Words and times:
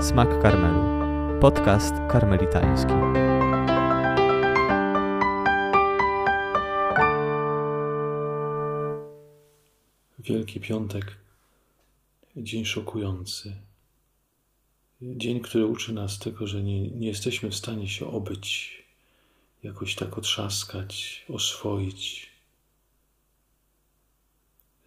Smak 0.00 0.42
Karmelu. 0.42 0.80
Podcast 1.40 1.94
karmelitański. 2.08 2.92
Wielki 10.18 10.60
Piątek, 10.60 11.16
dzień 12.36 12.64
szokujący. 12.64 13.56
Dzień, 15.02 15.40
który 15.40 15.66
uczy 15.66 15.92
nas 15.92 16.18
tego, 16.18 16.46
że 16.46 16.62
nie, 16.62 16.90
nie 16.90 17.08
jesteśmy 17.08 17.50
w 17.50 17.56
stanie 17.56 17.88
się 17.88 18.06
obyć, 18.06 18.82
jakoś 19.62 19.94
tak 19.94 20.18
otrzaskać, 20.18 21.24
oswoić 21.28 22.30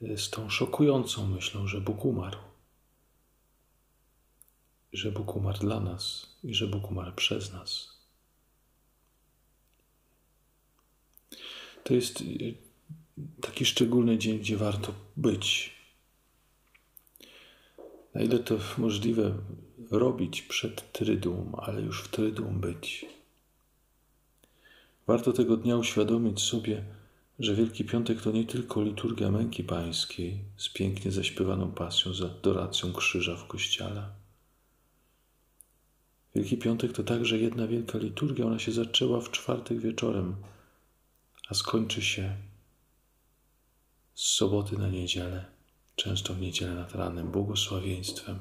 z 0.02 0.30
tą 0.30 0.50
szokującą 0.50 1.28
myślą, 1.28 1.68
że 1.68 1.82
Bóg 1.82 2.06
umarł. 2.06 2.53
Że 4.94 5.12
Bóg 5.12 5.36
umarł 5.36 5.60
dla 5.60 5.80
nas 5.80 6.30
i 6.44 6.54
że 6.56 6.68
Bóg 6.68 6.92
umarł 6.92 7.12
przez 7.16 7.54
nas. 7.54 7.98
To 11.84 11.94
jest 11.94 12.22
y, 12.22 12.56
taki 13.42 13.66
szczególny 13.66 14.18
dzień, 14.18 14.40
gdzie 14.40 14.58
warto 14.58 14.94
być. 15.18 15.74
Na 18.14 18.22
ile 18.22 18.40
to 18.40 18.58
możliwe 18.78 19.38
robić 19.92 20.42
przed 20.42 20.92
Tryduum, 20.92 21.56
ale 21.58 21.82
już 21.82 22.04
w 22.04 22.08
Tryduum 22.08 22.60
być. 22.60 23.06
Warto 25.08 25.34
tego 25.34 25.58
dnia 25.58 25.78
uświadomić 25.78 26.42
sobie, 26.42 26.84
że 27.40 27.56
Wielki 27.56 27.86
Piątek 27.86 28.22
to 28.22 28.32
nie 28.32 28.46
tylko 28.46 28.82
liturgia 28.82 29.32
męki 29.32 29.64
pańskiej 29.64 30.40
z 30.58 30.70
pięknie 30.70 31.12
zaśpiewaną 31.12 31.72
pasją, 31.72 32.14
z 32.14 32.22
adoracją 32.22 32.94
krzyża 32.94 33.36
w 33.36 33.48
kościele. 33.48 34.23
Wielki 36.36 36.58
Piątek 36.58 36.92
to 36.94 37.04
także 37.04 37.38
jedna 37.38 37.68
wielka 37.68 37.98
liturgia. 37.98 38.46
Ona 38.46 38.60
się 38.60 38.72
zaczęła 38.72 39.22
w 39.22 39.32
czwartek 39.32 39.80
wieczorem, 39.80 40.36
a 41.50 41.54
skończy 41.54 42.02
się 42.02 42.38
z 44.14 44.24
soboty 44.24 44.78
na 44.78 44.90
niedzielę, 44.90 45.46
często 45.96 46.34
w 46.34 46.42
niedzielę 46.42 46.76
nad 46.76 46.96
ranem, 46.96 47.32
błogosławieństwem 47.32 48.40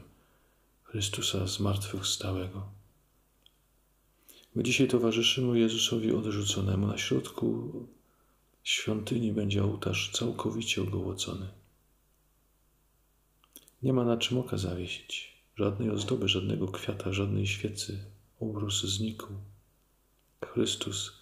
Chrystusa 0.84 1.46
zmartwychwstałego. 1.46 2.66
My 4.54 4.62
dzisiaj 4.62 4.88
towarzyszymy 4.88 5.58
Jezusowi 5.58 6.12
odrzuconemu. 6.12 6.86
Na 6.86 6.98
środku 6.98 7.72
świątyni 8.64 9.32
będzie 9.32 9.64
ołtarz 9.64 10.10
całkowicie 10.12 10.82
ogołocony. 10.82 11.48
Nie 13.82 13.92
ma 13.92 14.04
na 14.04 14.16
czym 14.16 14.38
oka 14.38 14.58
zawiesić, 14.58 15.31
żadnej 15.56 15.90
ozdoby, 15.90 16.28
żadnego 16.28 16.68
kwiata, 16.68 17.12
żadnej 17.12 17.46
świecy. 17.46 18.04
Obrus 18.40 18.84
znikł. 18.84 19.26
Chrystus 20.44 21.12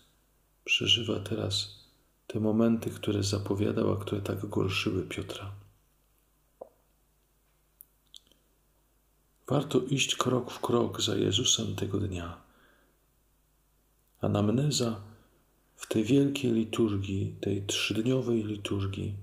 przeżywa 0.64 1.20
teraz 1.20 1.81
te 2.27 2.41
momenty, 2.41 2.91
które 2.91 3.23
zapowiadał, 3.23 3.92
a 3.92 3.97
które 3.97 4.20
tak 4.20 4.47
gorszyły 4.47 5.03
Piotra. 5.03 5.53
Warto 9.48 9.81
iść 9.81 10.17
krok 10.17 10.51
w 10.51 10.61
krok 10.61 11.03
za 11.03 11.17
Jezusem 11.17 11.77
tego 11.77 11.98
dnia. 11.98 12.36
Anamneza 14.20 15.01
w 15.77 15.89
tej 15.89 16.05
wielkiej 16.05 16.53
liturgii, 16.53 17.34
tej 17.41 17.67
trzydniowej 17.67 18.45
liturgii, 18.45 19.14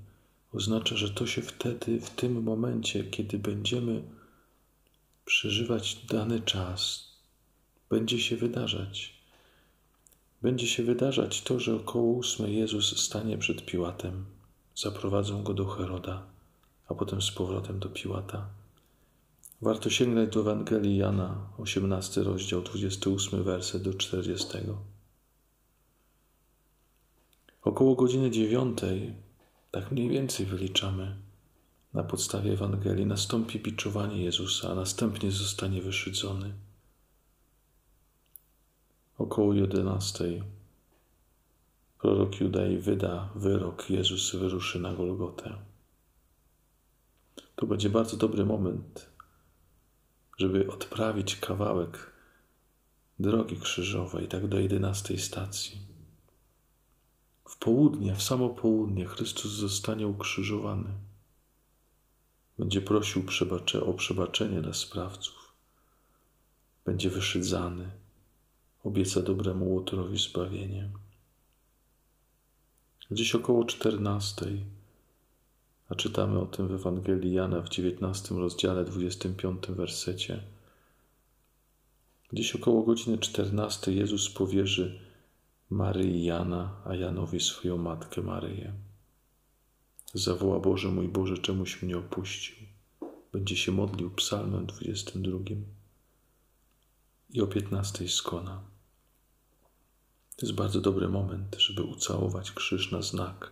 oznacza, 0.54 0.98
że 0.98 1.10
to 1.10 1.28
się 1.28 1.42
wtedy, 1.42 2.02
w 2.02 2.10
tym 2.10 2.44
momencie, 2.44 3.04
kiedy 3.04 3.40
będziemy 3.40 4.04
przeżywać 5.28 5.96
dany 5.96 6.42
czas, 6.42 7.08
będzie 7.90 8.20
się 8.20 8.38
wydarzać. 8.38 9.14
Będzie 10.42 10.68
się 10.68 10.84
wydarzać 10.84 11.42
to, 11.42 11.60
że 11.60 11.76
około 11.76 12.14
ósmej 12.14 12.56
Jezus 12.56 13.00
stanie 13.00 13.38
przed 13.38 13.66
Piłatem, 13.66 14.26
zaprowadzą 14.76 15.44
go 15.44 15.54
do 15.54 15.66
Heroda, 15.66 16.24
a 16.88 16.94
potem 16.94 17.22
z 17.22 17.32
powrotem 17.32 17.80
do 17.80 17.90
Piłata. 17.90 18.50
Warto 19.62 19.90
sięgnąć 19.90 20.34
do 20.34 20.40
Ewangelii 20.40 20.98
Jana, 20.98 21.50
18 21.58 22.24
rozdział, 22.24 22.62
28 22.62 23.44
werset 23.44 23.84
do 23.84 23.94
40. 23.94 24.48
Około 27.62 27.96
godziny 27.96 28.32
dziewiątej, 28.32 29.14
tak 29.72 29.92
mniej 29.92 30.10
więcej 30.10 30.46
wyliczamy, 30.46 31.16
na 31.94 32.04
podstawie 32.04 32.54
Ewangelii 32.54 33.06
nastąpi 33.06 33.60
biczowanie 33.60 34.24
Jezusa, 34.24 34.72
a 34.72 34.76
następnie 34.76 35.32
zostanie 35.32 35.82
wyszydzony. 35.82 36.54
Około 39.18 39.54
jedenastej 39.54 40.44
prorok 42.00 42.40
Judei 42.40 42.78
wyda 42.78 43.30
wyrok, 43.36 43.90
Jezus 43.90 44.36
wyruszy 44.36 44.80
na 44.80 44.94
Golgotę. 44.94 45.58
To 47.56 47.66
będzie 47.66 47.90
bardzo 47.90 48.18
dobry 48.18 48.46
moment, 48.46 49.10
żeby 50.38 50.72
odprawić 50.72 51.36
kawałek 51.36 52.12
drogi 53.20 53.58
krzyżowej, 53.58 54.28
tak 54.28 54.48
do 54.48 54.60
jedenastej 54.60 55.20
stacji. 55.20 55.82
W 57.50 57.58
południe, 57.58 58.16
w 58.16 58.24
samo 58.24 58.50
południe 58.50 59.06
Chrystus 59.06 59.52
zostanie 59.52 60.08
ukrzyżowany. 60.08 60.90
Będzie 62.60 62.82
prosił 62.82 63.24
przebacze, 63.24 63.84
o 63.86 63.94
przebaczenie 63.94 64.62
dla 64.62 64.74
sprawców. 64.74 65.54
Będzie 66.86 67.10
wyszydzany. 67.10 67.92
Obieca 68.84 69.22
dobremu 69.22 69.74
Łotrowi 69.74 70.18
zbawienie. 70.18 70.90
Gdzieś 73.12 73.36
około 73.36 73.66
czternastej, 73.66 74.66
a 75.90 75.96
czytamy 75.96 76.40
o 76.40 76.46
tym 76.46 76.68
w 76.68 76.72
Ewangelii 76.72 77.34
Jana 77.34 77.62
w 77.62 77.70
dziewiętnastym 77.70 78.38
rozdziale, 78.38 78.86
dwudziestym 78.86 79.36
piątym 79.36 79.76
wersecie. 79.76 80.44
Gdzieś 82.32 82.56
około 82.56 82.84
godziny 82.84 83.18
czternastej 83.18 83.98
Jezus 83.98 84.30
powierzy 84.30 85.00
Maryi 85.70 86.24
Jana, 86.24 86.76
a 86.86 86.96
Janowi 86.96 87.40
swoją 87.40 87.78
matkę 87.78 88.22
Maryję. 88.22 88.74
Zawoła 90.18 90.60
Boże 90.60 90.92
mój 90.92 91.08
Boże, 91.08 91.38
czemuś 91.38 91.82
mnie 91.82 91.98
opuścił. 91.98 92.56
Będzie 93.32 93.58
się 93.58 93.72
modlił 93.72 94.12
psalmem 94.12 94.66
22 94.66 95.38
i 97.30 97.42
o 97.42 97.48
15 97.48 98.10
skona. 98.10 98.64
To 100.36 100.46
jest 100.46 100.56
bardzo 100.56 100.82
dobry 100.82 101.10
moment, 101.10 101.56
żeby 101.60 101.84
ucałować 101.84 102.52
krzyż 102.52 102.92
na 102.92 103.02
znak, 103.02 103.52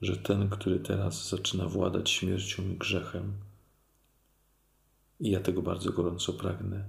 że 0.00 0.16
ten, 0.16 0.48
który 0.48 0.80
teraz 0.80 1.28
zaczyna 1.28 1.68
władać 1.68 2.10
śmiercią 2.10 2.62
i 2.62 2.76
grzechem, 2.76 3.32
i 5.20 5.30
ja 5.30 5.40
tego 5.40 5.62
bardzo 5.62 5.92
gorąco 5.92 6.32
pragnę, 6.32 6.84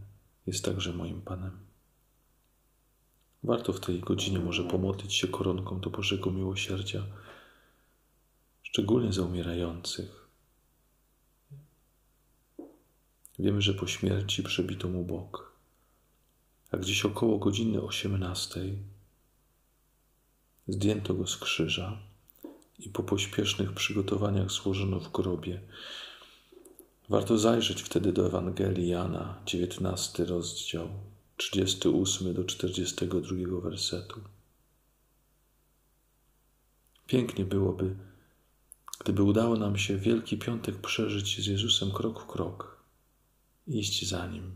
jest 0.48 0.66
także 0.66 0.94
moim 0.94 1.22
Panem. 1.22 1.58
Warto 3.44 3.74
w 3.74 3.80
tej 3.80 4.00
godzinie 4.00 4.40
może 4.40 4.64
pomodlić 4.64 5.14
się 5.14 5.28
koronką 5.28 5.80
do 5.80 5.90
Bożego 5.90 6.32
Miłosierdzia, 6.32 7.04
szczególnie 8.72 9.14
za 9.14 9.22
umierających. 9.22 10.28
Wiemy, 13.40 13.62
że 13.62 13.74
po 13.74 13.88
śmierci 13.88 14.44
przebito 14.44 14.88
mu 14.88 15.04
bok, 15.04 15.52
a 16.72 16.78
gdzieś 16.78 17.06
około 17.06 17.38
godziny 17.38 17.82
osiemnastej 17.82 18.78
zdjęto 20.68 21.14
go 21.14 21.28
z 21.28 21.38
krzyża 21.38 21.98
i 22.80 22.90
po 22.90 23.04
pośpiesznych 23.04 23.74
przygotowaniach 23.74 24.52
złożono 24.52 25.00
w 25.00 25.12
grobie. 25.12 25.62
Warto 27.10 27.38
zajrzeć 27.38 27.82
wtedy 27.82 28.14
do 28.14 28.28
Ewangelii 28.28 28.88
Jana, 28.88 29.42
dziewiętnasty 29.46 30.26
rozdział, 30.26 30.90
38 31.38 32.34
do 32.34 32.44
42 32.44 33.62
wersetu. 33.62 34.22
Pięknie 37.08 37.46
byłoby, 37.46 37.96
gdyby 39.08 39.24
udało 39.24 39.58
nam 39.58 39.78
się 39.78 39.98
Wielki 39.98 40.38
Piątek 40.38 40.78
przeżyć 40.78 41.44
z 41.44 41.48
Jezusem 41.48 41.92
krok 41.92 42.24
w 42.24 42.26
krok, 42.26 42.84
iść 43.68 44.08
za 44.08 44.28
Nim. 44.28 44.52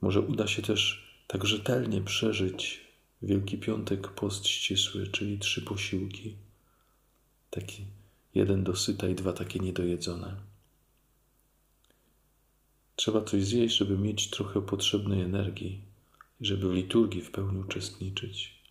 Może 0.00 0.20
uda 0.20 0.46
się 0.46 0.62
też 0.62 1.12
tak 1.26 1.44
rzetelnie 1.44 2.00
przeżyć 2.00 2.80
Wielki 3.22 3.58
Piątek 3.58 4.08
post 4.08 4.46
ścisły, 4.46 5.06
czyli 5.06 5.38
trzy 5.38 5.62
posiłki. 5.62 6.36
Taki 7.50 7.84
jeden 8.34 8.64
dosyta 8.64 9.08
i 9.08 9.14
dwa 9.14 9.32
takie 9.32 9.58
niedojedzone. 9.58 10.36
Trzeba 12.96 13.24
coś 13.24 13.44
zjeść, 13.44 13.76
żeby 13.76 13.98
mieć 13.98 14.30
trochę 14.30 14.62
potrzebnej 14.62 15.20
energii, 15.20 15.80
żeby 16.40 16.68
w 16.68 16.72
liturgii 16.72 17.22
w 17.22 17.30
pełni 17.30 17.58
uczestniczyć. 17.58 18.61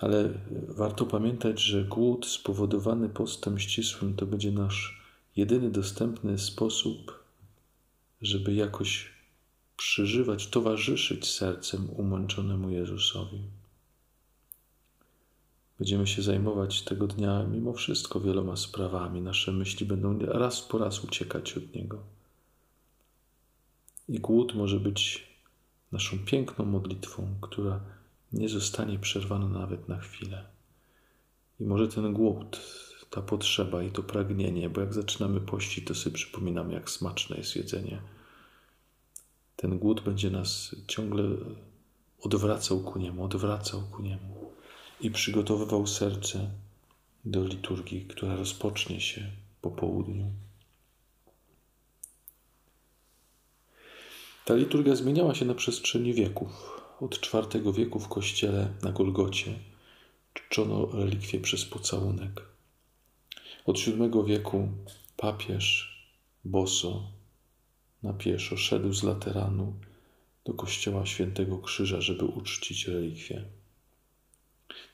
Ale 0.00 0.30
warto 0.68 1.06
pamiętać, 1.06 1.60
że 1.62 1.84
głód 1.84 2.26
spowodowany 2.26 3.08
postem 3.08 3.58
ścisłym 3.58 4.16
to 4.16 4.26
będzie 4.26 4.52
nasz 4.52 5.02
jedyny 5.36 5.70
dostępny 5.70 6.38
sposób, 6.38 7.24
żeby 8.22 8.54
jakoś 8.54 9.10
przeżywać, 9.76 10.46
towarzyszyć 10.46 11.30
sercem 11.30 11.90
umęczonemu 11.90 12.70
Jezusowi. 12.70 13.40
Będziemy 15.78 16.06
się 16.06 16.22
zajmować 16.22 16.82
tego 16.82 17.06
dnia 17.06 17.42
mimo 17.42 17.72
wszystko 17.72 18.20
wieloma 18.20 18.56
sprawami. 18.56 19.20
Nasze 19.20 19.52
myśli 19.52 19.86
będą 19.86 20.18
raz 20.18 20.62
po 20.62 20.78
raz 20.78 21.04
uciekać 21.04 21.56
od 21.56 21.74
Niego. 21.74 21.98
I 24.08 24.20
głód 24.20 24.54
może 24.54 24.80
być 24.80 25.28
naszą 25.92 26.18
piękną 26.18 26.64
modlitwą, 26.64 27.34
która 27.40 27.80
nie 28.32 28.48
zostanie 28.48 28.98
przerwana 28.98 29.48
nawet 29.48 29.88
na 29.88 29.98
chwilę. 29.98 30.46
I 31.60 31.64
może 31.64 31.88
ten 31.88 32.12
głód, 32.12 32.60
ta 33.10 33.22
potrzeba 33.22 33.82
i 33.82 33.90
to 33.90 34.02
pragnienie, 34.02 34.70
bo 34.70 34.80
jak 34.80 34.94
zaczynamy 34.94 35.40
pościć, 35.40 35.84
to 35.84 35.94
sobie 35.94 36.14
przypominamy, 36.14 36.74
jak 36.74 36.90
smaczne 36.90 37.36
jest 37.36 37.56
jedzenie. 37.56 38.00
Ten 39.56 39.78
głód 39.78 40.00
będzie 40.00 40.30
nas 40.30 40.76
ciągle 40.86 41.24
odwracał 42.20 42.80
ku 42.80 42.98
niemu, 42.98 43.24
odwracał 43.24 43.82
ku 43.82 44.02
niemu 44.02 44.52
i 45.00 45.10
przygotowywał 45.10 45.86
serce 45.86 46.50
do 47.24 47.44
liturgii, 47.44 48.06
która 48.06 48.36
rozpocznie 48.36 49.00
się 49.00 49.30
po 49.62 49.70
południu. 49.70 50.26
Ta 54.44 54.54
liturgia 54.54 54.96
zmieniała 54.96 55.34
się 55.34 55.44
na 55.44 55.54
przestrzeni 55.54 56.14
wieków. 56.14 56.79
Od 57.00 57.34
IV 57.34 57.72
wieku 57.72 58.00
w 58.00 58.08
kościele 58.08 58.68
na 58.82 58.92
Golgocie 58.92 59.54
czczono 60.34 60.86
relikwie 60.86 61.40
przez 61.40 61.64
pocałunek. 61.64 62.42
Od 63.66 63.78
VII 63.78 64.24
wieku 64.26 64.68
papież 65.16 65.90
boso 66.44 67.02
na 68.02 68.12
pieszo 68.12 68.56
szedł 68.56 68.92
z 68.92 69.02
Lateranu 69.02 69.74
do 70.44 70.54
kościoła 70.54 71.06
Świętego 71.06 71.58
Krzyża, 71.58 72.00
żeby 72.00 72.24
uczcić 72.24 72.86
relikwie. 72.86 73.44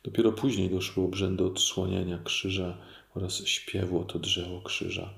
Dopiero 0.04 0.32
później 0.32 0.70
doszły 0.70 1.04
obrzędy 1.04 1.44
odsłonienia 1.44 2.18
krzyża 2.18 2.78
oraz 3.14 3.46
śpiewu 3.46 4.04
to 4.04 4.18
drzewo 4.18 4.60
krzyża. 4.60 5.14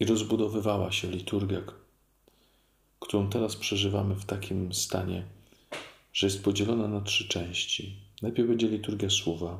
I 0.00 0.04
rozbudowywała 0.04 0.92
się 0.92 1.10
liturgia, 1.10 1.62
którą 3.00 3.30
teraz 3.30 3.56
przeżywamy 3.56 4.14
w 4.14 4.24
takim 4.24 4.74
stanie, 4.74 5.24
że 6.12 6.26
jest 6.26 6.44
podzielona 6.44 6.88
na 6.88 7.00
trzy 7.00 7.28
części. 7.28 7.96
Najpierw 8.22 8.48
będzie 8.48 8.68
liturgia 8.68 9.10
słowa, 9.10 9.58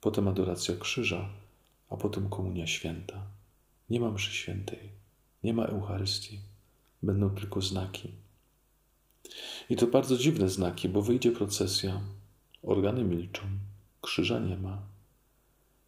potem 0.00 0.28
adoracja 0.28 0.76
krzyża, 0.76 1.28
a 1.90 1.96
potem 1.96 2.28
komunia 2.28 2.66
święta. 2.66 3.22
Nie 3.90 4.00
ma 4.00 4.10
mszy 4.10 4.32
świętej, 4.32 4.90
nie 5.44 5.54
ma 5.54 5.64
Eucharystii, 5.64 6.40
będą 7.02 7.30
tylko 7.30 7.60
znaki. 7.60 8.08
I 9.70 9.76
to 9.76 9.86
bardzo 9.86 10.16
dziwne 10.18 10.48
znaki, 10.48 10.88
bo 10.88 11.02
wyjdzie 11.02 11.32
procesja, 11.32 12.00
organy 12.62 13.04
milczą, 13.04 13.42
krzyża 14.00 14.38
nie 14.38 14.56
ma. 14.56 14.82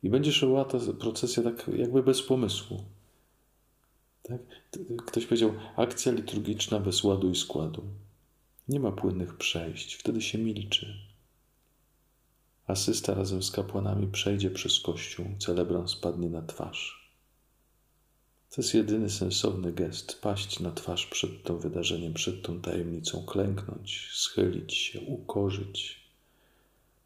I 0.03 0.11
będzie 0.11 0.33
szła 0.33 0.65
ta 0.65 0.79
procesja 1.01 1.43
tak 1.43 1.71
jakby 1.77 2.03
bez 2.03 2.23
pomysłu. 2.23 2.85
Tak? 4.23 4.41
Ktoś 5.07 5.27
powiedział, 5.27 5.53
akcja 5.77 6.13
liturgiczna 6.13 6.81
bez 6.81 7.05
ładu 7.05 7.31
i 7.31 7.37
składu. 7.37 7.83
Nie 8.69 8.81
ma 8.81 8.93
płynnych 8.93 9.37
przejść, 9.37 9.95
wtedy 9.95 10.23
się 10.23 10.39
milczy. 10.39 10.95
Asysta 12.67 13.15
razem 13.15 13.43
z 13.43 13.51
kapłanami 13.51 14.07
przejdzie 14.07 14.51
przez 14.51 14.81
kościół, 14.81 15.27
celebrant 15.39 15.91
spadnie 15.91 16.31
na 16.31 16.43
twarz. 16.43 17.11
To 18.51 18.63
jest 18.63 18.75
jedyny 18.75 19.11
sensowny 19.11 19.73
gest 19.73 20.21
paść 20.21 20.61
na 20.61 20.73
twarz 20.73 21.07
przed 21.07 21.43
tym 21.43 21.59
wydarzeniem, 21.59 22.15
przed 22.15 22.43
tą 22.43 22.61
tajemnicą, 22.61 23.25
klęknąć, 23.27 24.09
schylić 24.13 24.75
się, 24.75 25.01
ukorzyć. 25.01 26.01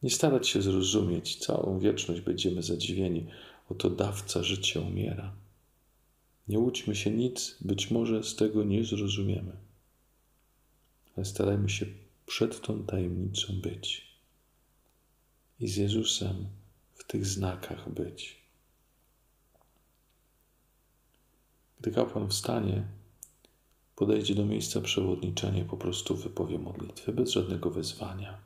Nie 0.02 0.10
starać 0.10 0.48
się 0.48 0.62
zrozumieć, 0.62 1.36
całą 1.36 1.78
wieczność 1.78 2.20
będziemy 2.20 2.62
zadziwieni. 2.62 3.26
Oto 3.70 3.90
dawca 3.90 4.42
życia 4.42 4.80
umiera. 4.80 5.32
Nie 6.48 6.58
łudźmy 6.58 6.96
się 6.96 7.10
nic, 7.10 7.56
być 7.60 7.90
może 7.90 8.22
z 8.22 8.36
tego 8.36 8.64
nie 8.64 8.84
zrozumiemy, 8.84 9.52
ale 11.16 11.24
starajmy 11.24 11.68
się 11.68 11.86
przed 12.26 12.60
tą 12.60 12.84
tajemnicą 12.84 13.60
być 13.60 14.12
i 15.60 15.68
z 15.68 15.76
Jezusem 15.76 16.46
w 16.94 17.04
tych 17.04 17.26
znakach 17.26 17.92
być. 17.92 18.42
Gdy 21.80 21.90
kapłan 21.90 22.28
wstanie, 22.28 22.86
podejdzie 23.96 24.34
do 24.34 24.46
miejsca 24.46 24.80
przewodniczenia 24.80 25.64
po 25.64 25.76
prostu 25.76 26.16
wypowie 26.16 26.58
modlitwę 26.58 27.12
bez 27.12 27.30
żadnego 27.30 27.70
wezwania, 27.70 28.38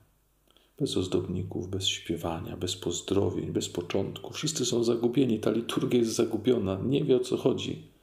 bez 0.78 0.96
ozdobników, 0.96 1.70
bez 1.70 1.86
śpiewania, 1.86 2.56
bez 2.56 2.76
pozdrowień, 2.76 3.52
bez 3.52 3.68
początku. 3.68 4.32
Wszyscy 4.32 4.66
są 4.66 4.84
zagubieni, 4.84 5.40
ta 5.40 5.50
liturgia 5.50 5.98
jest 5.98 6.14
zagubiona, 6.14 6.80
nie 6.84 7.04
wie 7.04 7.16
o 7.16 7.20
co 7.20 7.36
chodzi. 7.36 7.95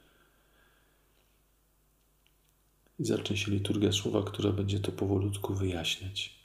I 2.98 3.04
zacznie 3.04 3.36
się 3.36 3.50
liturgia 3.50 3.92
słowa, 3.92 4.22
która 4.22 4.52
będzie 4.52 4.80
to 4.80 4.92
powolutku 4.92 5.54
wyjaśniać 5.54 6.44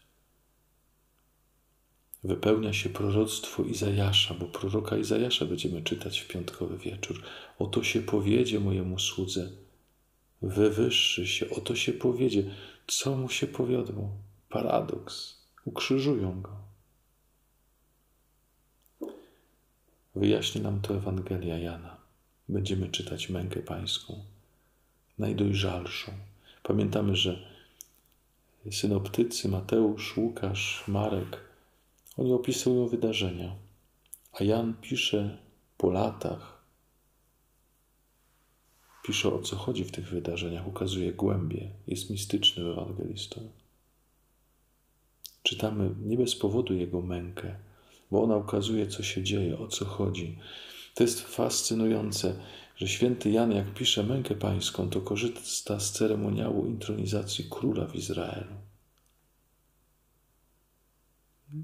wypełnia 2.24 2.74
się 2.74 2.90
proroctwo 2.90 3.64
Izajasza, 3.64 4.34
bo 4.34 4.46
proroka 4.46 4.98
Izajasza 4.98 5.46
będziemy 5.46 5.82
czytać 5.82 6.20
w 6.20 6.28
piątkowy 6.28 6.78
wieczór. 6.78 7.24
Oto 7.60 7.84
się 7.84 8.02
powiedzie 8.02 8.60
mojemu 8.60 9.00
słudze, 9.00 9.52
wywyższy 10.42 11.28
się, 11.28 11.50
oto 11.50 11.76
się 11.76 11.94
powiedzie. 11.94 12.44
Co 12.88 13.16
mu 13.16 13.30
się 13.30 13.48
powiodło? 13.48 14.10
Paradoks. 14.50 15.40
Ukrzyżują 15.66 16.42
go. 16.42 16.52
Wyjaśni 20.16 20.62
nam 20.62 20.82
to 20.82 20.96
Ewangelia 20.96 21.58
Jana. 21.58 21.98
Będziemy 22.50 22.90
czytać 22.90 23.30
mękę 23.30 23.60
pańską, 23.60 24.24
najdojrzalszą. 25.18 26.12
Pamiętamy, 26.70 27.16
że 27.16 27.40
synoptycy 28.72 29.50
Mateusz, 29.50 30.18
Łukasz, 30.18 30.84
Marek 30.88 31.40
oni 32.18 32.34
opisują 32.34 32.88
wydarzenia, 32.88 33.56
a 34.34 34.44
Jan 34.44 34.74
pisze 34.82 35.38
po 35.78 35.92
latach, 35.92 36.64
pisze 39.04 39.34
o 39.34 39.42
co 39.42 39.56
chodzi 39.56 39.84
w 39.84 39.92
tych 39.92 40.10
wydarzeniach, 40.10 40.68
ukazuje 40.68 41.14
głębie, 41.14 41.70
jest 41.88 42.10
mistyczny 42.10 42.72
ewangelistą. 42.72 43.50
Czytamy 45.44 45.96
nie 46.02 46.18
bez 46.18 46.36
powodu 46.36 46.74
jego 46.74 47.02
mękę, 47.02 47.56
bo 48.12 48.24
ona 48.24 48.38
ukazuje, 48.38 48.88
co 48.88 49.04
się 49.04 49.24
dzieje, 49.24 49.60
o 49.60 49.68
co 49.68 49.86
chodzi. 49.86 50.40
To 50.96 51.04
jest 51.04 51.22
fascynujące, 51.22 52.40
że 52.80 52.88
święty 52.88 53.32
Jan, 53.32 53.52
jak 53.52 53.74
pisze 53.74 54.04
mękę 54.04 54.36
pańską, 54.36 54.90
to 54.90 55.02
korzysta 55.02 55.80
z 55.80 55.92
ceremoniału 55.92 56.66
intronizacji 56.66 57.46
króla 57.50 57.86
w 57.86 57.96
Izraelu 57.96 58.70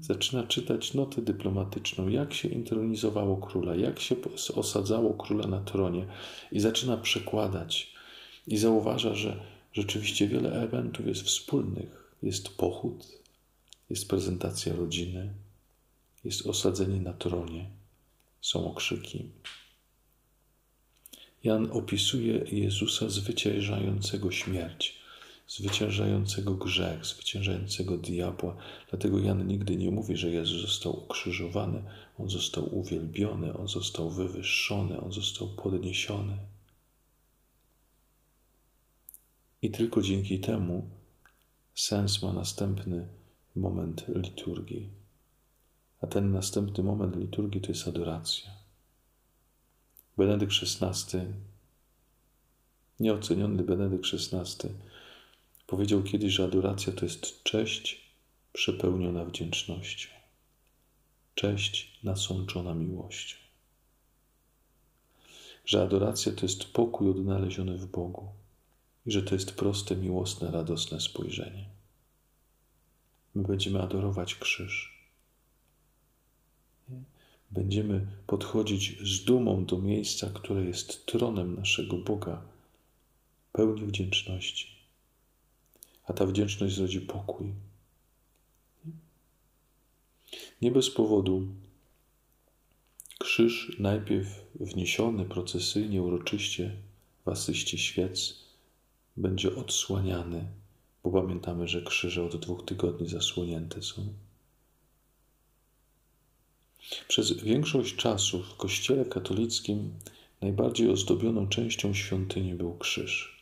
zaczyna 0.00 0.46
czytać 0.46 0.94
notę 0.94 1.22
dyplomatyczną, 1.22 2.08
jak 2.08 2.34
się 2.34 2.48
intronizowało 2.48 3.36
króla, 3.36 3.76
jak 3.76 4.00
się 4.00 4.16
osadzało 4.54 5.14
króla 5.14 5.46
na 5.46 5.60
tronie 5.60 6.06
i 6.52 6.60
zaczyna 6.60 6.96
przekładać. 6.96 7.92
I 8.46 8.56
zauważa, 8.58 9.14
że 9.14 9.40
rzeczywiście 9.72 10.28
wiele 10.28 10.52
elementów 10.52 11.06
jest 11.06 11.22
wspólnych. 11.22 12.12
Jest 12.22 12.48
pochód, 12.48 13.06
jest 13.90 14.08
prezentacja 14.08 14.76
rodziny, 14.76 15.34
jest 16.24 16.46
osadzenie 16.46 17.00
na 17.00 17.12
tronie, 17.12 17.70
są 18.40 18.70
okrzyki. 18.70 19.30
Jan 21.46 21.70
opisuje 21.72 22.44
Jezusa 22.52 23.08
zwyciężającego 23.08 24.30
śmierć 24.30 25.06
zwyciężającego 25.48 26.54
grzech, 26.54 27.06
zwyciężającego 27.06 27.96
diabła. 27.98 28.56
Dlatego 28.90 29.18
Jan 29.18 29.46
nigdy 29.46 29.76
nie 29.76 29.90
mówi, 29.90 30.16
że 30.16 30.30
Jezus 30.30 30.60
został 30.60 31.04
ukrzyżowany, 31.04 31.82
on 32.18 32.30
został 32.30 32.78
uwielbiony, 32.78 33.56
on 33.56 33.68
został 33.68 34.10
wywyższony, 34.10 35.00
on 35.00 35.12
został 35.12 35.48
podniesiony. 35.48 36.38
I 39.62 39.70
tylko 39.70 40.02
dzięki 40.02 40.40
temu 40.40 40.90
sens 41.74 42.22
ma 42.22 42.32
następny 42.32 43.08
moment 43.56 44.04
liturgii. 44.08 44.90
A 46.00 46.06
ten 46.06 46.32
następny 46.32 46.84
moment 46.84 47.16
liturgii 47.16 47.60
to 47.60 47.68
jest 47.68 47.88
adoracja. 47.88 48.55
Benedykt 50.16 50.52
XVI, 50.52 51.18
nieoceniony 53.00 53.62
Benedykt 53.62 54.04
XVI, 54.14 54.68
Powiedział 55.66 56.02
kiedyś, 56.02 56.32
że 56.32 56.44
adoracja 56.44 56.92
to 56.92 57.04
jest 57.04 57.42
cześć 57.42 58.00
przepełniona 58.52 59.24
wdzięcznością. 59.24 60.08
cześć 61.34 62.00
nasączona 62.02 62.74
miłością. 62.74 63.36
Że 65.64 65.82
adoracja 65.82 66.32
to 66.32 66.46
jest 66.46 66.64
pokój 66.64 67.10
odnaleziony 67.10 67.78
w 67.78 67.86
Bogu 67.86 68.28
i 69.06 69.12
że 69.12 69.22
to 69.22 69.34
jest 69.34 69.56
proste, 69.56 69.96
miłosne, 69.96 70.50
radosne 70.50 71.00
spojrzenie. 71.00 71.68
My 73.34 73.42
będziemy 73.42 73.82
adorować 73.82 74.34
krzyż. 74.34 74.95
Będziemy 77.50 78.06
podchodzić 78.26 78.98
z 79.02 79.24
dumą 79.24 79.64
do 79.64 79.78
miejsca, 79.78 80.30
które 80.34 80.64
jest 80.64 81.06
tronem 81.06 81.56
naszego 81.56 81.96
Boga, 81.96 82.42
pełni 83.52 83.86
wdzięczności. 83.86 84.66
A 86.04 86.12
ta 86.12 86.26
wdzięczność 86.26 86.74
zrodzi 86.74 87.00
pokój. 87.00 87.52
Nie 90.62 90.70
bez 90.70 90.90
powodu 90.90 91.46
krzyż 93.18 93.76
najpierw 93.78 94.46
wniesiony 94.60 95.24
procesyjnie, 95.24 96.02
uroczyście 96.02 96.76
w 97.24 97.28
asyście 97.28 97.78
świec 97.78 98.44
będzie 99.16 99.56
odsłaniany, 99.56 100.46
bo 101.04 101.10
pamiętamy, 101.10 101.68
że 101.68 101.82
krzyże 101.82 102.24
od 102.24 102.36
dwóch 102.36 102.64
tygodni 102.64 103.08
zasłonięte 103.08 103.82
są. 103.82 104.12
Przez 107.08 107.32
większość 107.32 107.96
czasu 107.96 108.42
w 108.42 108.56
Kościele 108.56 109.04
katolickim 109.04 109.92
najbardziej 110.42 110.90
ozdobioną 110.90 111.48
częścią 111.48 111.94
świątyni 111.94 112.54
był 112.54 112.78
krzyż. 112.78 113.36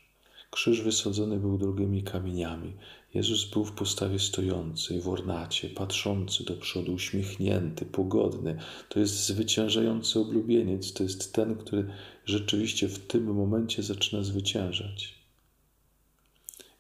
Krzyż 0.51 0.83
wysadzony 0.83 1.41
był 1.41 1.59
drogimi 1.59 2.03
kamieniami. 2.03 2.73
Jezus 3.15 3.51
był 3.51 3.65
w 3.65 3.73
postawie 3.73 4.19
stojącej, 4.19 5.01
w 5.01 5.09
ornacie, 5.09 5.69
patrzący 5.69 6.45
do 6.45 6.57
przodu, 6.57 6.93
uśmiechnięty, 6.93 7.87
pogodny. 7.87 8.59
To 8.89 9.01
jest 9.01 9.27
zwyciężający 9.27 10.21
oblubieniec, 10.21 10.93
to 10.93 11.03
jest 11.03 11.33
ten, 11.33 11.57
który 11.57 11.87
rzeczywiście 12.27 12.89
w 12.89 13.07
tym 13.07 13.35
momencie 13.35 13.83
zaczyna 13.83 14.23
zwyciężać. 14.23 15.15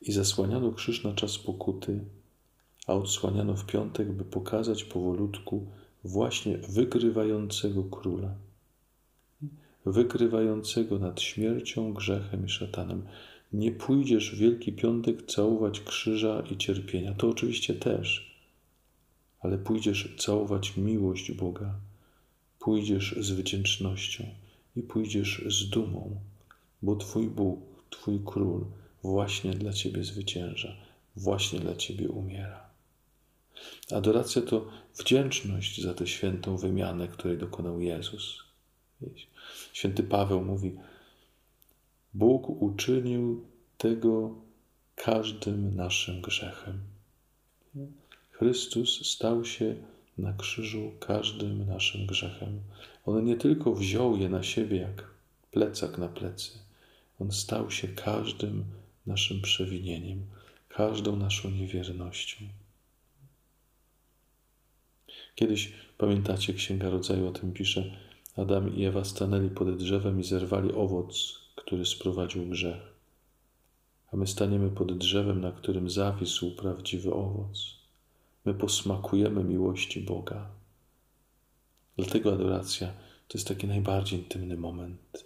I 0.02 0.12
zasłaniano 0.12 0.72
krzyż 0.72 1.04
na 1.04 1.12
czas 1.12 1.38
pokuty, 1.38 2.00
a 2.86 2.94
odsłaniano 2.94 3.56
w 3.56 3.66
piątek, 3.66 4.12
by 4.12 4.24
pokazać 4.24 4.84
powolutku 4.84 5.66
właśnie 6.04 6.58
wygrywającego 6.58 7.84
króla, 7.84 8.34
wygrywającego 9.86 10.98
nad 10.98 11.20
śmiercią, 11.20 11.92
grzechem 11.92 12.46
i 12.46 12.48
szatanem. 12.48 13.06
Nie 13.52 13.72
pójdziesz 13.72 14.34
w 14.34 14.38
Wielki 14.38 14.72
Piątek 14.72 15.26
całować 15.26 15.80
krzyża 15.80 16.42
i 16.50 16.56
cierpienia. 16.56 17.14
To 17.14 17.28
oczywiście 17.28 17.74
też, 17.74 18.34
ale 19.40 19.58
pójdziesz 19.58 20.14
całować 20.18 20.76
miłość 20.76 21.32
Boga, 21.32 21.74
pójdziesz 22.58 23.16
z 23.20 23.30
wdzięcznością 23.30 24.24
i 24.76 24.82
pójdziesz 24.82 25.44
z 25.46 25.68
dumą, 25.70 26.20
bo 26.82 26.96
Twój 26.96 27.26
Bóg, 27.26 27.60
Twój 27.90 28.20
Król 28.24 28.64
właśnie 29.02 29.50
dla 29.50 29.72
Ciebie 29.72 30.04
zwycięża, 30.04 30.76
właśnie 31.16 31.60
dla 31.60 31.76
Ciebie 31.76 32.08
umiera. 32.08 32.70
Adoracja 33.90 34.42
to 34.42 34.66
wdzięczność 34.94 35.82
za 35.82 35.94
tę 35.94 36.06
świętą 36.06 36.56
wymianę, 36.56 37.08
której 37.08 37.38
dokonał 37.38 37.80
Jezus. 37.80 38.44
Święty 39.72 40.02
Paweł 40.02 40.44
mówi: 40.44 40.76
Bóg 42.14 42.62
uczynił 42.62 43.44
tego 43.78 44.34
każdym 44.94 45.76
naszym 45.76 46.20
grzechem. 46.20 46.80
Chrystus 48.30 49.06
stał 49.06 49.44
się 49.44 49.74
na 50.18 50.32
krzyżu 50.32 50.92
każdym 51.00 51.66
naszym 51.66 52.06
grzechem. 52.06 52.60
On 53.06 53.24
nie 53.24 53.36
tylko 53.36 53.74
wziął 53.74 54.16
je 54.16 54.28
na 54.28 54.42
siebie 54.42 54.76
jak 54.76 55.10
plecak 55.50 55.98
na 55.98 56.08
plecy, 56.08 56.50
on 57.20 57.32
stał 57.32 57.70
się 57.70 57.88
każdym 57.88 58.64
naszym 59.06 59.42
przewinieniem, 59.42 60.26
każdą 60.68 61.16
naszą 61.16 61.50
niewiernością. 61.50 62.36
Kiedyś, 65.34 65.72
pamiętacie, 65.98 66.54
Księga 66.54 66.90
Rodzaju 66.90 67.28
o 67.28 67.32
tym 67.32 67.52
pisze, 67.52 67.96
Adam 68.36 68.76
i 68.76 68.84
Ewa 68.84 69.04
stanęli 69.04 69.50
pod 69.50 69.76
drzewem 69.76 70.20
i 70.20 70.24
zerwali 70.24 70.72
owoc, 70.72 71.40
który 71.54 71.86
sprowadził 71.86 72.46
grzech. 72.46 72.94
A 74.12 74.16
my 74.16 74.26
staniemy 74.26 74.70
pod 74.70 74.98
drzewem, 74.98 75.40
na 75.40 75.52
którym 75.52 75.90
zawisł 75.90 76.56
prawdziwy 76.56 77.14
owoc. 77.14 77.76
My 78.44 78.54
posmakujemy 78.54 79.44
miłości 79.44 80.00
Boga. 80.00 80.50
Dlatego 81.96 82.32
adoracja 82.32 82.86
to 83.28 83.38
jest 83.38 83.48
taki 83.48 83.66
najbardziej 83.66 84.18
intymny 84.18 84.56
moment. 84.56 85.24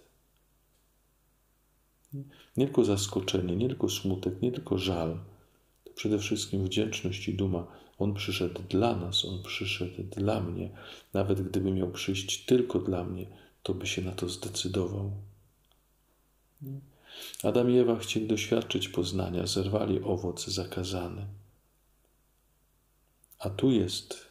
Nie 2.57 2.65
tylko 2.65 2.85
zaskoczenie, 2.85 3.55
nie 3.55 3.67
tylko 3.67 3.89
smutek, 3.89 4.41
nie 4.41 4.51
tylko 4.51 4.77
żal, 4.77 5.19
przede 5.99 6.19
wszystkim 6.19 6.65
wdzięczność 6.65 7.27
i 7.27 7.33
duma. 7.33 7.67
On 7.97 8.13
przyszedł 8.13 8.61
dla 8.69 8.95
nas, 8.95 9.25
on 9.25 9.43
przyszedł 9.43 10.03
dla 10.03 10.41
mnie. 10.41 10.69
Nawet 11.13 11.41
gdyby 11.41 11.71
miał 11.71 11.91
przyjść 11.91 12.45
tylko 12.45 12.79
dla 12.79 13.03
mnie, 13.03 13.25
to 13.63 13.73
by 13.73 13.87
się 13.87 14.01
na 14.01 14.11
to 14.11 14.29
zdecydował. 14.29 15.11
Adam 17.43 17.71
i 17.71 17.77
Ewa 17.77 17.99
chcieli 17.99 18.27
doświadczyć 18.27 18.89
poznania, 18.89 19.47
zerwali 19.47 20.03
owoc 20.03 20.47
zakazany. 20.47 21.25
A 23.39 23.49
tu 23.49 23.71
jest 23.71 24.25